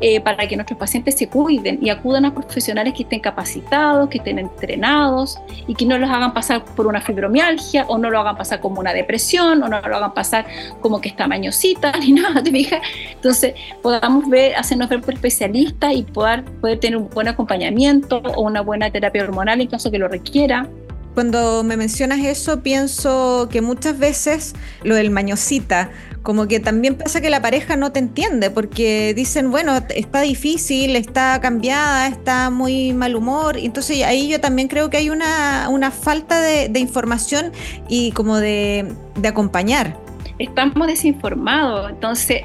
eh, 0.00 0.20
para 0.20 0.48
que 0.48 0.56
nuestros 0.56 0.78
pacientes 0.78 1.16
se 1.16 1.28
cuiden 1.28 1.78
y 1.80 1.88
acudan 1.88 2.24
a 2.24 2.34
profesionales 2.34 2.94
que 2.94 3.04
estén 3.04 3.20
capacitados, 3.20 4.08
que 4.08 4.18
estén 4.18 4.38
entrenados 4.38 5.38
y 5.68 5.74
que 5.74 5.86
no 5.86 5.96
los 5.96 6.10
hagan 6.10 6.34
pasar 6.34 6.64
por 6.64 6.88
una 6.88 7.00
fibromialgia 7.00 7.84
o 7.86 7.98
no 7.98 8.10
lo 8.10 8.18
hagan 8.18 8.36
pasar 8.36 8.60
como 8.60 8.80
una 8.80 8.92
depresión 8.92 9.62
o 9.62 9.68
no 9.68 9.80
lo 9.80 9.96
hagan 9.96 10.12
pasar 10.12 10.44
como 10.80 11.00
que 11.00 11.08
está 11.08 11.28
mañosita 11.28 11.92
ni 12.00 12.12
nada, 12.12 12.42
¿te 12.42 12.50
fijas? 12.50 12.80
Entonces 13.12 13.54
podamos 13.80 14.28
ver, 14.28 14.56
hacernos 14.56 14.88
ver 14.88 15.02
por 15.02 15.14
especialistas 15.14 15.94
y 15.94 16.02
poder, 16.02 16.44
poder 16.60 16.80
tener 16.80 16.96
un 16.96 17.08
buen 17.08 17.28
acompañamiento 17.28 18.18
o 18.34 18.42
una 18.42 18.60
buena 18.60 18.90
terapia 18.90 19.22
hormonal 19.22 19.60
en 19.60 19.68
caso 19.68 19.90
que 19.90 19.98
lo 19.98 20.08
requiera. 20.08 20.68
Cuando 21.14 21.62
me 21.62 21.76
mencionas 21.76 22.20
eso, 22.20 22.62
pienso 22.62 23.48
que 23.50 23.60
muchas 23.60 23.98
veces 23.98 24.54
lo 24.82 24.94
del 24.94 25.10
mañosita, 25.10 25.90
como 26.22 26.48
que 26.48 26.58
también 26.58 26.94
pasa 26.94 27.20
que 27.20 27.28
la 27.28 27.42
pareja 27.42 27.76
no 27.76 27.92
te 27.92 27.98
entiende 27.98 28.50
porque 28.50 29.12
dicen, 29.14 29.50
bueno, 29.50 29.76
está 29.94 30.22
difícil, 30.22 30.96
está 30.96 31.38
cambiada, 31.40 32.06
está 32.06 32.48
muy 32.48 32.94
mal 32.94 33.14
humor. 33.14 33.58
Entonces 33.58 34.04
ahí 34.04 34.28
yo 34.28 34.40
también 34.40 34.68
creo 34.68 34.88
que 34.88 34.96
hay 34.96 35.10
una, 35.10 35.90
falta 35.90 36.40
de, 36.40 36.78
información 36.78 37.52
y 37.88 38.12
como 38.12 38.38
de, 38.38 38.90
de 39.16 39.28
acompañar. 39.28 39.98
Estamos 40.38 40.86
desinformados, 40.86 41.90
entonces, 41.90 42.42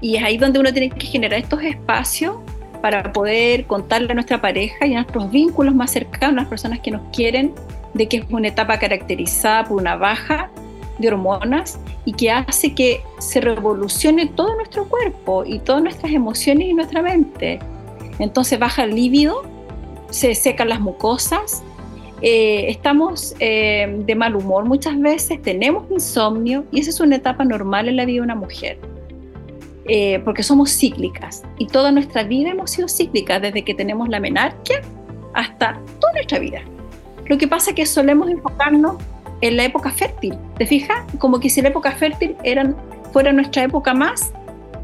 y 0.00 0.16
es 0.16 0.24
ahí 0.24 0.38
donde 0.38 0.58
uno 0.58 0.72
tiene 0.72 0.90
que 0.90 1.06
generar 1.06 1.38
estos 1.38 1.62
espacios 1.62 2.36
para 2.82 3.12
poder 3.12 3.66
contarle 3.66 4.10
a 4.10 4.14
nuestra 4.14 4.40
pareja 4.40 4.86
y 4.86 4.94
a 4.94 5.02
nuestros 5.02 5.30
vínculos 5.30 5.74
más 5.74 5.92
cercanos, 5.92 6.38
a 6.38 6.40
las 6.42 6.48
personas 6.48 6.80
que 6.80 6.90
nos 6.90 7.02
quieren, 7.14 7.52
de 7.94 8.08
que 8.08 8.18
es 8.18 8.24
una 8.30 8.48
etapa 8.48 8.78
caracterizada 8.78 9.64
por 9.64 9.80
una 9.80 9.96
baja 9.96 10.50
de 10.98 11.08
hormonas 11.08 11.78
y 12.04 12.12
que 12.12 12.30
hace 12.30 12.74
que 12.74 13.02
se 13.18 13.40
revolucione 13.40 14.26
todo 14.26 14.54
nuestro 14.56 14.86
cuerpo 14.88 15.44
y 15.44 15.58
todas 15.60 15.82
nuestras 15.82 16.12
emociones 16.12 16.68
y 16.68 16.74
nuestra 16.74 17.02
mente. 17.02 17.58
Entonces 18.18 18.58
baja 18.58 18.84
el 18.84 18.94
líbido, 18.94 19.42
se 20.10 20.34
secan 20.34 20.68
las 20.68 20.80
mucosas, 20.80 21.62
eh, 22.20 22.66
estamos 22.68 23.36
eh, 23.38 24.02
de 24.04 24.14
mal 24.16 24.34
humor 24.34 24.64
muchas 24.64 24.98
veces, 24.98 25.40
tenemos 25.40 25.88
insomnio 25.90 26.64
y 26.72 26.80
esa 26.80 26.90
es 26.90 27.00
una 27.00 27.16
etapa 27.16 27.44
normal 27.44 27.88
en 27.88 27.96
la 27.96 28.04
vida 28.04 28.16
de 28.16 28.22
una 28.22 28.34
mujer. 28.34 28.78
Eh, 29.90 30.20
porque 30.22 30.42
somos 30.42 30.70
cíclicas 30.70 31.44
y 31.56 31.66
toda 31.66 31.90
nuestra 31.90 32.22
vida 32.22 32.50
hemos 32.50 32.72
sido 32.72 32.88
cíclicas 32.88 33.40
desde 33.40 33.64
que 33.64 33.72
tenemos 33.72 34.10
la 34.10 34.20
menarquia 34.20 34.82
hasta 35.32 35.80
toda 35.98 36.12
nuestra 36.12 36.38
vida. 36.38 36.60
Lo 37.28 37.36
que 37.38 37.46
pasa 37.46 37.70
es 37.70 37.76
que 37.76 37.86
solemos 37.86 38.28
enfocarnos 38.30 38.96
en 39.40 39.56
la 39.56 39.64
época 39.64 39.90
fértil. 39.90 40.36
¿Te 40.56 40.66
fijas? 40.66 41.04
Como 41.18 41.40
que 41.40 41.50
si 41.50 41.62
la 41.62 41.68
época 41.68 41.92
fértil 41.92 42.36
eran, 42.42 42.76
fuera 43.12 43.32
nuestra 43.32 43.62
época 43.62 43.94
más, 43.94 44.32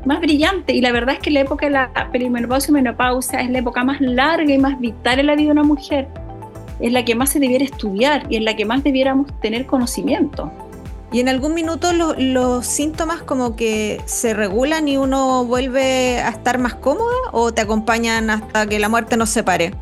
más 0.05 0.21
brillante. 0.21 0.75
Y 0.75 0.81
la 0.81 0.93
verdad 0.93 1.15
es 1.15 1.21
que 1.21 1.31
la 1.31 1.41
época 1.41 1.67
de 1.67 1.73
la 1.73 1.91
perimenopausia 2.13 2.71
y 2.71 2.75
menopausia 2.75 3.41
es 3.41 3.51
la 3.51 3.59
época 3.59 3.83
más 3.83 4.01
larga 4.01 4.53
y 4.53 4.59
más 4.59 4.79
vital 4.79 5.21
en 5.21 5.27
la 5.27 5.35
vida 5.35 5.47
de 5.47 5.53
una 5.53 5.63
mujer. 5.63 6.09
Es 6.81 6.93
la 6.93 7.05
que 7.05 7.15
más 7.15 7.31
se 7.31 7.41
debiera 7.41 7.65
estudiar 7.65 8.27
y 8.29 8.37
es 8.37 8.43
la 8.43 8.55
que 8.57 8.65
más 8.65 8.85
debiéramos 8.85 9.29
tener 9.41 9.67
conocimiento. 9.67 10.53
Y 11.13 11.21
en 11.21 11.29
algún 11.29 11.55
minuto 11.55 11.93
los 11.93 12.67
síntomas 12.67 13.23
como 13.23 13.55
que 13.55 14.01
se 14.05 14.35
regulan 14.35 14.89
y 14.89 14.97
uno 14.97 15.45
vuelve 15.45 16.19
a 16.19 16.29
estar 16.31 16.59
más 16.59 16.75
cómoda 16.75 17.15
o 17.31 17.55
te 17.55 17.61
acompañan 17.63 18.31
hasta 18.31 18.67
que 18.67 18.81
la 18.81 18.89
muerte 18.89 19.17
nos 19.17 19.31
separe. 19.31 19.73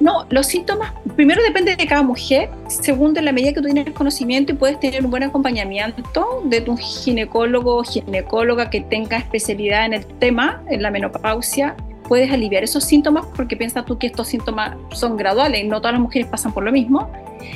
No, 0.00 0.26
los 0.30 0.46
síntomas, 0.46 0.92
primero 1.16 1.42
depende 1.42 1.74
de 1.74 1.86
cada 1.86 2.02
mujer, 2.02 2.50
segundo, 2.68 3.18
en 3.18 3.24
la 3.24 3.32
medida 3.32 3.52
que 3.52 3.60
tú 3.60 3.68
tienes 3.68 3.92
conocimiento 3.94 4.52
y 4.52 4.54
puedes 4.54 4.78
tener 4.78 5.04
un 5.04 5.10
buen 5.10 5.24
acompañamiento 5.24 6.42
de 6.44 6.60
tu 6.60 6.76
ginecólogo 6.76 7.78
o 7.78 7.82
ginecóloga 7.82 8.70
que 8.70 8.80
tenga 8.80 9.16
especialidad 9.16 9.86
en 9.86 9.94
el 9.94 10.06
tema, 10.06 10.62
en 10.68 10.82
la 10.82 10.92
menopausia, 10.92 11.74
puedes 12.06 12.30
aliviar 12.30 12.62
esos 12.62 12.84
síntomas 12.84 13.26
porque 13.34 13.56
piensas 13.56 13.84
tú 13.84 13.98
que 13.98 14.06
estos 14.06 14.28
síntomas 14.28 14.76
son 14.92 15.16
graduales, 15.16 15.66
no 15.66 15.80
todas 15.80 15.94
las 15.94 16.00
mujeres 16.00 16.28
pasan 16.28 16.52
por 16.52 16.62
lo 16.62 16.70
mismo. 16.70 17.10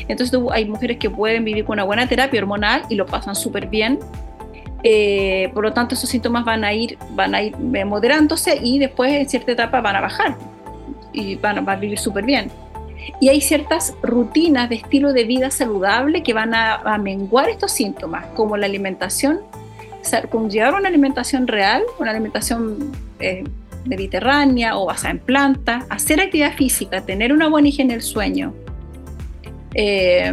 Entonces 0.09 0.39
hay 0.51 0.65
mujeres 0.65 0.99
que 0.99 1.09
pueden 1.11 1.45
vivir 1.45 1.65
con 1.65 1.75
una 1.75 1.85
buena 1.85 2.09
terapia 2.09 2.41
hormonal 2.41 2.83
y 2.89 2.97
lo 2.97 3.07
pasan 3.07 3.37
súper 3.37 3.69
bien. 3.69 4.01
Eh, 4.83 5.49
por 5.55 5.63
lo 5.63 5.73
tanto, 5.73 5.95
esos 5.95 6.11
síntomas 6.11 6.45
van 6.45 6.65
a 6.65 6.73
ir, 6.73 6.99
van 7.13 7.37
a 7.37 7.43
ir 7.43 7.57
moderándose 7.57 8.59
y 8.61 8.81
después 8.81 9.13
en 9.13 9.29
cierta 9.29 9.53
etapa 9.53 9.81
van 9.81 9.95
a 9.95 10.01
bajar 10.01 10.37
y 11.13 11.37
van, 11.37 11.69
a 11.69 11.77
vivir 11.77 11.99
súper 11.99 12.25
bien. 12.25 12.51
Y 13.21 13.29
hay 13.29 13.41
ciertas 13.41 13.95
rutinas 14.03 14.69
de 14.69 14.77
estilo 14.77 15.13
de 15.13 15.25
vida 15.25 15.51
saludable 15.51 16.23
que 16.23 16.35
van 16.35 16.55
a, 16.55 16.99
menguar 16.99 17.49
estos 17.49 17.73
síntomas, 17.73 18.27
como 18.35 18.57
la 18.57 18.67
alimentación, 18.67 19.41
como 20.31 20.49
llevar 20.49 20.75
una 20.75 20.89
alimentación 20.89 21.47
real, 21.47 21.83
una 21.99 22.11
alimentación 22.11 22.93
eh, 23.19 23.45
mediterránea 23.87 24.77
o 24.77 24.87
basada 24.87 25.11
en 25.11 25.19
plantas, 25.19 25.85
hacer 25.89 26.21
actividad 26.21 26.55
física, 26.55 27.01
tener 27.01 27.33
una 27.33 27.49
buena 27.49 27.69
higiene 27.69 27.95
del 27.95 28.03
sueño. 28.03 28.55
Eh, 29.75 30.33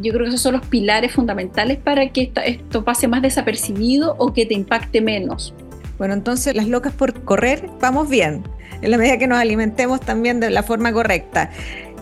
yo 0.00 0.12
creo 0.12 0.24
que 0.24 0.28
esos 0.28 0.40
son 0.40 0.54
los 0.54 0.66
pilares 0.66 1.12
fundamentales 1.12 1.78
para 1.78 2.08
que 2.08 2.32
esto 2.44 2.84
pase 2.84 3.08
más 3.08 3.22
desapercibido 3.22 4.16
o 4.18 4.32
que 4.32 4.46
te 4.46 4.54
impacte 4.54 5.00
menos. 5.00 5.54
Bueno, 5.98 6.14
entonces 6.14 6.54
las 6.56 6.66
locas 6.66 6.92
por 6.94 7.24
correr, 7.24 7.68
vamos 7.80 8.08
bien 8.08 8.42
en 8.82 8.90
la 8.90 8.98
medida 8.98 9.16
que 9.16 9.26
nos 9.26 9.38
alimentemos 9.38 10.00
también 10.00 10.40
de 10.40 10.50
la 10.50 10.62
forma 10.62 10.92
correcta. 10.92 11.50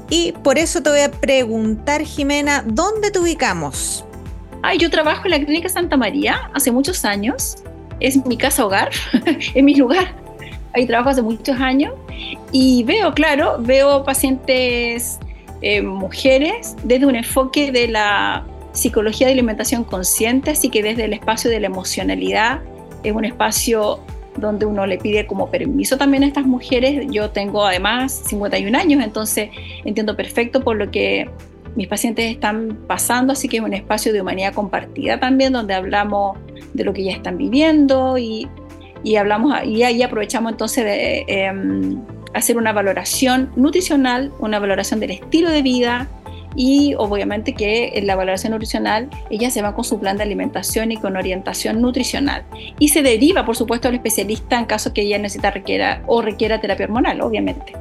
Y 0.08 0.32
por 0.32 0.58
eso 0.58 0.82
te 0.82 0.90
voy 0.90 1.00
a 1.00 1.10
preguntar, 1.10 2.02
Jimena, 2.02 2.64
¿dónde 2.66 3.10
te 3.10 3.20
ubicamos? 3.20 4.04
Ay, 4.62 4.78
yo 4.78 4.90
trabajo 4.90 5.22
en 5.26 5.30
la 5.30 5.38
Clínica 5.38 5.68
Santa 5.68 5.96
María 5.96 6.50
hace 6.52 6.72
muchos 6.72 7.04
años. 7.04 7.56
Es 8.00 8.24
mi 8.26 8.36
casa 8.36 8.64
hogar, 8.64 8.90
es 9.54 9.62
mi 9.62 9.74
lugar. 9.76 10.14
Ahí 10.74 10.86
trabajo 10.86 11.10
hace 11.10 11.22
muchos 11.22 11.60
años 11.60 11.94
y 12.52 12.84
veo, 12.84 13.12
claro, 13.14 13.56
veo 13.60 14.04
pacientes 14.04 15.18
eh, 15.62 15.82
mujeres 15.82 16.76
desde 16.84 17.06
un 17.06 17.16
enfoque 17.16 17.72
de 17.72 17.88
la 17.88 18.46
psicología 18.72 19.26
de 19.26 19.34
alimentación 19.34 19.84
consciente, 19.84 20.52
así 20.52 20.70
que 20.70 20.82
desde 20.82 21.04
el 21.04 21.12
espacio 21.12 21.50
de 21.50 21.60
la 21.60 21.66
emocionalidad, 21.66 22.60
es 23.02 23.12
un 23.12 23.24
espacio 23.24 24.00
donde 24.40 24.66
uno 24.66 24.86
le 24.86 24.98
pide 24.98 25.26
como 25.26 25.50
permiso 25.50 25.96
también 25.96 26.22
a 26.22 26.26
estas 26.26 26.46
mujeres. 26.46 27.06
Yo 27.10 27.30
tengo 27.30 27.64
además 27.64 28.22
51 28.26 28.76
años, 28.76 29.02
entonces 29.04 29.50
entiendo 29.84 30.16
perfecto 30.16 30.62
por 30.62 30.76
lo 30.76 30.90
que 30.90 31.28
mis 31.76 31.86
pacientes 31.86 32.30
están 32.30 32.78
pasando, 32.86 33.32
así 33.32 33.48
que 33.48 33.58
es 33.58 33.62
un 33.62 33.74
espacio 33.74 34.12
de 34.12 34.20
humanidad 34.20 34.54
compartida 34.54 35.20
también, 35.20 35.52
donde 35.52 35.74
hablamos 35.74 36.38
de 36.74 36.84
lo 36.84 36.92
que 36.92 37.04
ya 37.04 37.12
están 37.12 37.38
viviendo 37.38 38.18
y, 38.18 38.48
y 39.04 39.16
hablamos 39.16 39.54
y 39.64 39.82
ahí 39.82 40.02
aprovechamos 40.02 40.52
entonces 40.52 40.84
de 40.84 41.24
em, 41.28 42.00
hacer 42.34 42.56
una 42.56 42.72
valoración 42.72 43.50
nutricional, 43.56 44.32
una 44.40 44.58
valoración 44.58 45.00
del 45.00 45.12
estilo 45.12 45.50
de 45.50 45.62
vida 45.62 46.08
y 46.56 46.94
obviamente 46.98 47.54
que 47.54 47.92
en 47.94 48.06
la 48.06 48.16
valoración 48.16 48.52
nutricional 48.52 49.08
ella 49.30 49.50
se 49.50 49.62
va 49.62 49.74
con 49.74 49.84
su 49.84 49.98
plan 49.98 50.16
de 50.16 50.24
alimentación 50.24 50.92
y 50.92 50.96
con 50.96 51.16
orientación 51.16 51.80
nutricional. 51.80 52.44
Y 52.78 52.88
se 52.88 53.02
deriva 53.02 53.44
por 53.44 53.56
supuesto 53.56 53.88
al 53.88 53.94
especialista 53.94 54.58
en 54.58 54.64
caso 54.64 54.92
que 54.92 55.02
ella 55.02 55.18
necesita 55.18 55.50
requiera 55.50 56.02
o 56.06 56.22
requiera 56.22 56.60
terapia 56.60 56.86
hormonal 56.86 57.20
obviamente. 57.20 57.72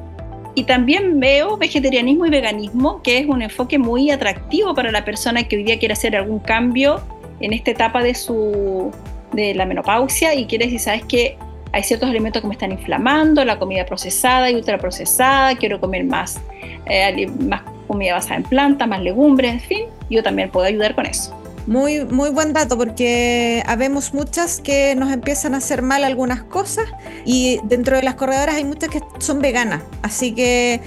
Y 0.56 0.64
también 0.64 1.20
veo 1.20 1.58
vegetarianismo 1.58 2.26
y 2.26 2.30
veganismo 2.30 3.02
que 3.02 3.20
es 3.20 3.28
un 3.28 3.42
enfoque 3.42 3.78
muy 3.78 4.12
atractivo 4.12 4.74
para 4.74 4.92
la 4.92 5.06
persona 5.06 5.44
que 5.44 5.58
hoy 5.58 5.64
día 5.64 5.80
quiere 5.80 5.94
hacer 5.94 6.16
algún 6.16 6.40
cambio 6.40 7.02
en 7.40 7.54
esta 7.54 7.72
etapa 7.72 8.04
de 8.04 8.16
su 8.16 8.92
de 9.32 9.54
la 9.54 9.66
menopausia 9.66 10.34
y 10.34 10.46
quiere 10.46 10.66
decir 10.66 10.80
sabes 10.80 11.06
que 11.06 11.38
hay 11.72 11.84
ciertos 11.84 12.10
alimentos 12.10 12.42
que 12.42 12.48
me 12.48 12.56
están 12.56 12.72
inflamando, 12.72 13.46
la 13.46 13.60
comida 13.60 13.86
procesada 13.86 14.50
y 14.50 14.56
ultraprocesada, 14.56 15.56
quiero 15.56 15.80
comer 15.80 16.04
más, 16.04 16.42
eh, 16.88 17.28
más 17.28 17.62
comida 17.90 18.14
basada 18.14 18.36
en 18.36 18.44
plantas, 18.44 18.88
más 18.88 19.02
legumbres, 19.02 19.52
en 19.52 19.60
fin, 19.60 19.86
yo 20.10 20.24
también 20.24 20.50
puedo 20.50 20.66
ayudar 20.66 20.96
con 20.96 21.06
eso. 21.06 21.36
Muy, 21.68 22.06
muy 22.06 22.30
buen 22.30 22.54
dato 22.54 22.78
porque 22.78 23.62
habemos 23.66 24.14
muchas 24.14 24.62
que 24.62 24.96
nos 24.96 25.12
empiezan 25.12 25.54
a 25.54 25.58
hacer 25.58 25.82
mal 25.82 26.04
algunas 26.04 26.44
cosas 26.44 26.86
y 27.26 27.60
dentro 27.64 27.98
de 27.98 28.04
las 28.04 28.16
corredoras 28.16 28.56
hay 28.56 28.64
muchas 28.64 28.90
que 28.90 29.02
son 29.18 29.42
veganas, 29.42 29.82
así 30.02 30.34
que 30.34 30.80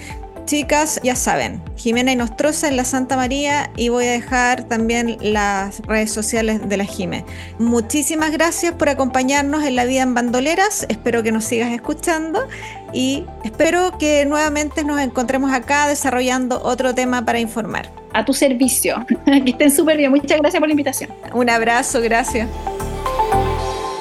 Chicas, 0.53 1.01
ya 1.03 1.17
saben, 1.17 1.63
Jimena 1.77 2.13
y 2.13 2.17
Nostroza 2.17 2.69
en 2.69 2.77
la 2.77 2.85
Santa 2.85 3.17
María 3.17 3.71
y 3.75 3.89
voy 3.89 4.05
a 4.05 4.11
dejar 4.11 4.65
también 4.65 5.17
las 5.23 5.81
redes 5.87 6.13
sociales 6.13 6.69
de 6.69 6.77
la 6.77 6.85
Jime. 6.85 7.25
Muchísimas 7.59 8.33
gracias 8.33 8.75
por 8.75 8.91
acompañarnos 8.91 9.65
en 9.65 9.77
la 9.77 9.87
vida 9.87 10.03
en 10.03 10.13
bandoleras, 10.13 10.85
espero 10.91 11.23
que 11.23 11.33
nos 11.33 11.45
sigas 11.45 11.73
escuchando 11.73 12.47
y 12.93 13.25
espero 13.45 13.97
que 13.97 14.27
nuevamente 14.27 14.85
nos 14.85 15.01
encontremos 15.01 15.51
acá 15.55 15.89
desarrollando 15.89 16.63
otro 16.63 16.95
tema 16.95 17.25
para 17.25 17.41
informar. 17.41 17.91
A 18.13 18.23
tu 18.23 18.35
servicio, 18.35 19.07
que 19.25 19.53
estén 19.53 19.71
súper 19.71 19.97
bien, 19.97 20.11
muchas 20.11 20.39
gracias 20.39 20.61
por 20.61 20.69
la 20.69 20.73
invitación. 20.73 21.09
Un 21.33 21.49
abrazo, 21.49 22.03
gracias. 22.03 22.47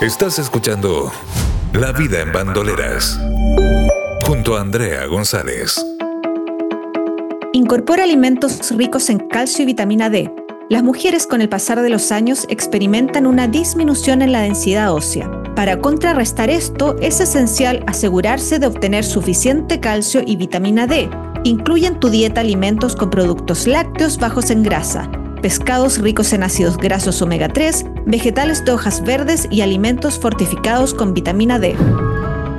Estás 0.02 0.38
escuchando 0.38 1.14
La 1.72 1.93
vida 1.93 2.20
en 2.20 2.34
bandoleras 2.34 3.18
junto 4.26 4.58
a 4.58 4.62
Andrea 4.62 5.06
González. 5.06 5.91
Incorpora 7.62 8.05
alimentos 8.05 8.72
ricos 8.76 9.12
en 9.12 9.20
calcio 9.20 9.62
y 9.62 9.68
vitamina 9.68 10.09
D. 10.09 10.34
Las 10.72 10.82
mujeres 10.82 11.28
con 11.28 11.41
el 11.41 11.47
pasar 11.47 11.80
de 11.80 11.91
los 11.91 12.12
años 12.12 12.47
experimentan 12.49 13.28
una 13.28 13.47
disminución 13.47 14.24
en 14.24 14.32
la 14.32 14.41
densidad 14.41 14.91
ósea. 14.91 15.30
Para 15.55 15.80
contrarrestar 15.80 16.49
esto, 16.49 16.95
es 17.01 17.22
esencial 17.22 17.84
asegurarse 17.86 18.57
de 18.57 18.66
obtener 18.66 19.03
suficiente 19.03 19.80
calcio 19.80 20.24
y 20.26 20.38
vitamina 20.38 20.88
D. 20.88 21.07
Incluye 21.43 21.86
en 21.86 21.99
tu 21.99 22.09
dieta 22.09 22.41
alimentos 22.41 22.95
con 22.95 23.12
productos 23.12 23.68
lácteos 23.68 24.18
bajos 24.18 24.49
en 24.49 24.64
grasa, 24.64 25.12
pescados 25.43 25.99
ricos 25.99 26.34
en 26.34 26.41
ácidos 26.41 26.78
grasos 26.78 27.22
omega 27.22 27.47
3, 27.47 27.86
vegetales 28.07 28.66
de 28.66 28.72
hojas 28.72 29.03
verdes 29.03 29.47
y 29.51 29.62
alimentos 29.62 30.18
fortificados 30.18 30.95
con 30.95 31.14
vitamina 31.14 31.59
D. 31.59 31.76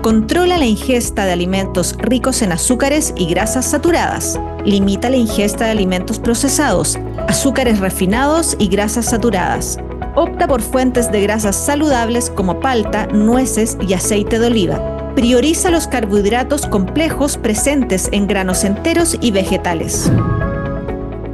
Controla 0.03 0.59
la 0.59 0.67
ingesta 0.67 1.25
de 1.25 1.31
alimentos 1.31 1.95
ricos 1.97 2.43
en 2.43 2.51
azúcares 2.51 3.15
y 3.17 3.27
grasas 3.27 3.67
saturadas. 3.67 4.37
Limita 4.65 5.09
la 5.09 5.17
ingesta 5.17 5.67
de 5.67 5.71
alimentos 5.71 6.19
procesados, 6.19 6.99
azúcares 7.29 7.79
refinados 7.79 8.57
y 8.59 8.67
grasas 8.67 9.07
saturadas. 9.07 9.79
Opta 10.17 10.49
por 10.49 10.61
fuentes 10.61 11.13
de 11.13 11.21
grasas 11.21 11.55
saludables 11.55 12.31
como 12.31 12.59
palta, 12.59 13.07
nueces 13.07 13.79
y 13.87 13.95
aceite 13.95 14.41
de 14.41 14.49
oliva. 14.49 15.15
Prioriza 15.15 15.71
los 15.71 15.87
carbohidratos 15.87 16.67
complejos 16.67 17.37
presentes 17.37 18.09
en 18.11 18.27
granos 18.27 18.65
enteros 18.65 19.17
y 19.21 19.31
vegetales. 19.31 20.11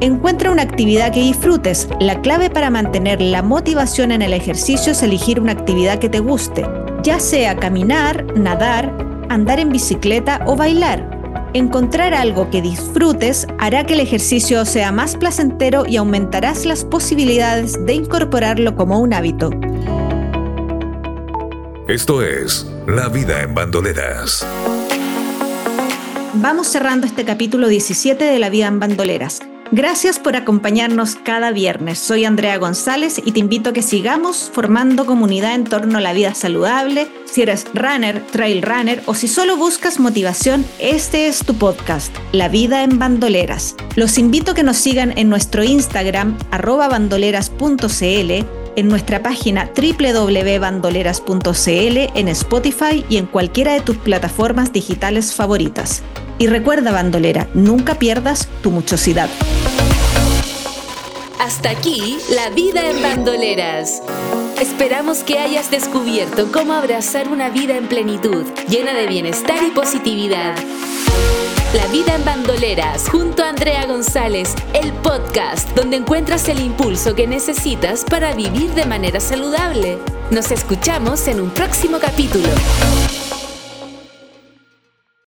Encuentra 0.01 0.51
una 0.51 0.63
actividad 0.63 1.11
que 1.11 1.23
disfrutes. 1.23 1.89
La 2.01 2.21
clave 2.21 2.51
para 2.51 2.69
mantener 2.69 3.23
la 3.23 3.41
motivación 3.41 4.13
en 4.13 4.21
el 4.21 4.35
ejercicio 4.35 4.93
es 4.93 5.03
elegir 5.03 5.41
una 5.41 5.53
actividad 5.53 5.99
que 5.99 6.11
te 6.11 6.21
guste 6.21 6.67
ya 7.09 7.21
sea 7.21 7.57
caminar, 7.57 8.37
nadar, 8.37 8.93
andar 9.31 9.59
en 9.59 9.71
bicicleta 9.71 10.43
o 10.45 10.57
bailar. 10.57 11.49
Encontrar 11.55 12.13
algo 12.13 12.51
que 12.51 12.61
disfrutes 12.61 13.47
hará 13.59 13.85
que 13.85 13.95
el 13.95 14.01
ejercicio 14.01 14.67
sea 14.67 14.93
más 14.93 15.17
placentero 15.17 15.87
y 15.87 15.97
aumentarás 15.97 16.67
las 16.67 16.85
posibilidades 16.85 17.83
de 17.87 17.95
incorporarlo 17.95 18.77
como 18.77 19.01
un 19.01 19.15
hábito. 19.15 19.49
Esto 21.89 22.23
es 22.23 22.71
La 22.87 23.09
vida 23.09 23.41
en 23.41 23.55
bandoleras. 23.55 24.47
Vamos 26.35 26.67
cerrando 26.67 27.07
este 27.07 27.25
capítulo 27.25 27.69
17 27.69 28.23
de 28.23 28.39
La 28.39 28.51
vida 28.51 28.67
en 28.67 28.81
bandoleras. 28.81 29.41
Gracias 29.71 30.19
por 30.19 30.35
acompañarnos 30.35 31.15
cada 31.17 31.51
viernes. 31.51 31.99
Soy 31.99 32.25
Andrea 32.25 32.57
González 32.57 33.21
y 33.23 33.33
te 33.33 33.41
invito 33.41 33.71
a 33.71 33.73
que 33.75 33.83
sigamos 33.83 34.51
formando 34.51 35.05
comunidad 35.05 35.55
en 35.55 35.65
torno 35.65 35.99
a 35.99 36.01
la 36.01 36.15
vida 36.15 36.35
saludable. 36.35 37.07
Si 37.27 37.43
eres 37.43 37.67
runner, 37.75 38.23
trail 38.33 38.63
runner 38.63 39.03
o 39.05 39.15
si 39.15 39.29
solo 39.29 39.59
buscas 39.59 40.01
motivación, 40.01 40.65
este 40.79 41.29
es 41.29 41.41
tu 41.41 41.55
podcast, 41.55 42.17
La 42.33 42.49
vida 42.49 42.83
en 42.83 42.99
bandoleras. 42.99 43.77
Los 43.95 44.17
invito 44.17 44.53
a 44.53 44.55
que 44.55 44.63
nos 44.63 44.79
sigan 44.79 45.17
en 45.19 45.29
nuestro 45.29 45.63
Instagram, 45.63 46.39
arroba 46.51 46.89
bandoleras.cl, 46.89 48.47
en 48.79 48.89
nuestra 48.89 49.23
página 49.25 49.69
www.bandoleras.cl, 49.77 51.99
en 52.15 52.29
Spotify 52.29 53.05
y 53.09 53.17
en 53.17 53.27
cualquiera 53.27 53.73
de 53.73 53.81
tus 53.81 53.97
plataformas 53.97 54.73
digitales 54.73 55.35
favoritas. 55.35 56.05
Y 56.39 56.47
recuerda, 56.47 56.93
bandolera, 56.93 57.49
nunca 57.55 57.97
pierdas 57.97 58.49
tu 58.63 58.71
muchosidad. 58.71 59.29
Hasta 61.41 61.71
aquí, 61.71 62.19
la 62.33 62.51
vida 62.51 62.89
en 62.89 63.03
bandoleras. 63.03 64.01
Esperamos 64.61 65.25
que 65.25 65.41
hayas 65.41 65.73
descubierto 65.73 66.53
cómo 66.53 66.73
abrazar 66.73 67.27
una 67.27 67.51
vida 67.51 67.77
en 67.77 67.89
plenitud, 67.89 68.45
llena 68.69 68.95
de 68.95 69.09
bienestar 69.09 69.59
y 69.67 69.73
positividad. 69.73 70.55
La 71.75 71.87
vida 71.89 72.15
en 72.15 72.25
bandoleras, 72.25 73.11
junto 73.11 73.45
a 73.45 73.51
Andrea 73.51 73.85
González, 73.85 74.55
el 74.73 74.91
podcast 74.91 75.69
donde 75.77 75.99
encuentras 75.99 76.49
el 76.49 76.61
impulso 76.61 77.15
que 77.15 77.27
necesitas 77.27 78.05
para 78.05 78.35
vivir 78.35 78.71
de 78.71 78.87
manera 78.87 79.21
saludable. 79.21 79.99
Nos 80.31 80.51
escuchamos 80.51 81.29
en 81.29 81.43
un 81.43 81.51
próximo 81.51 81.99
capítulo. 81.99 82.49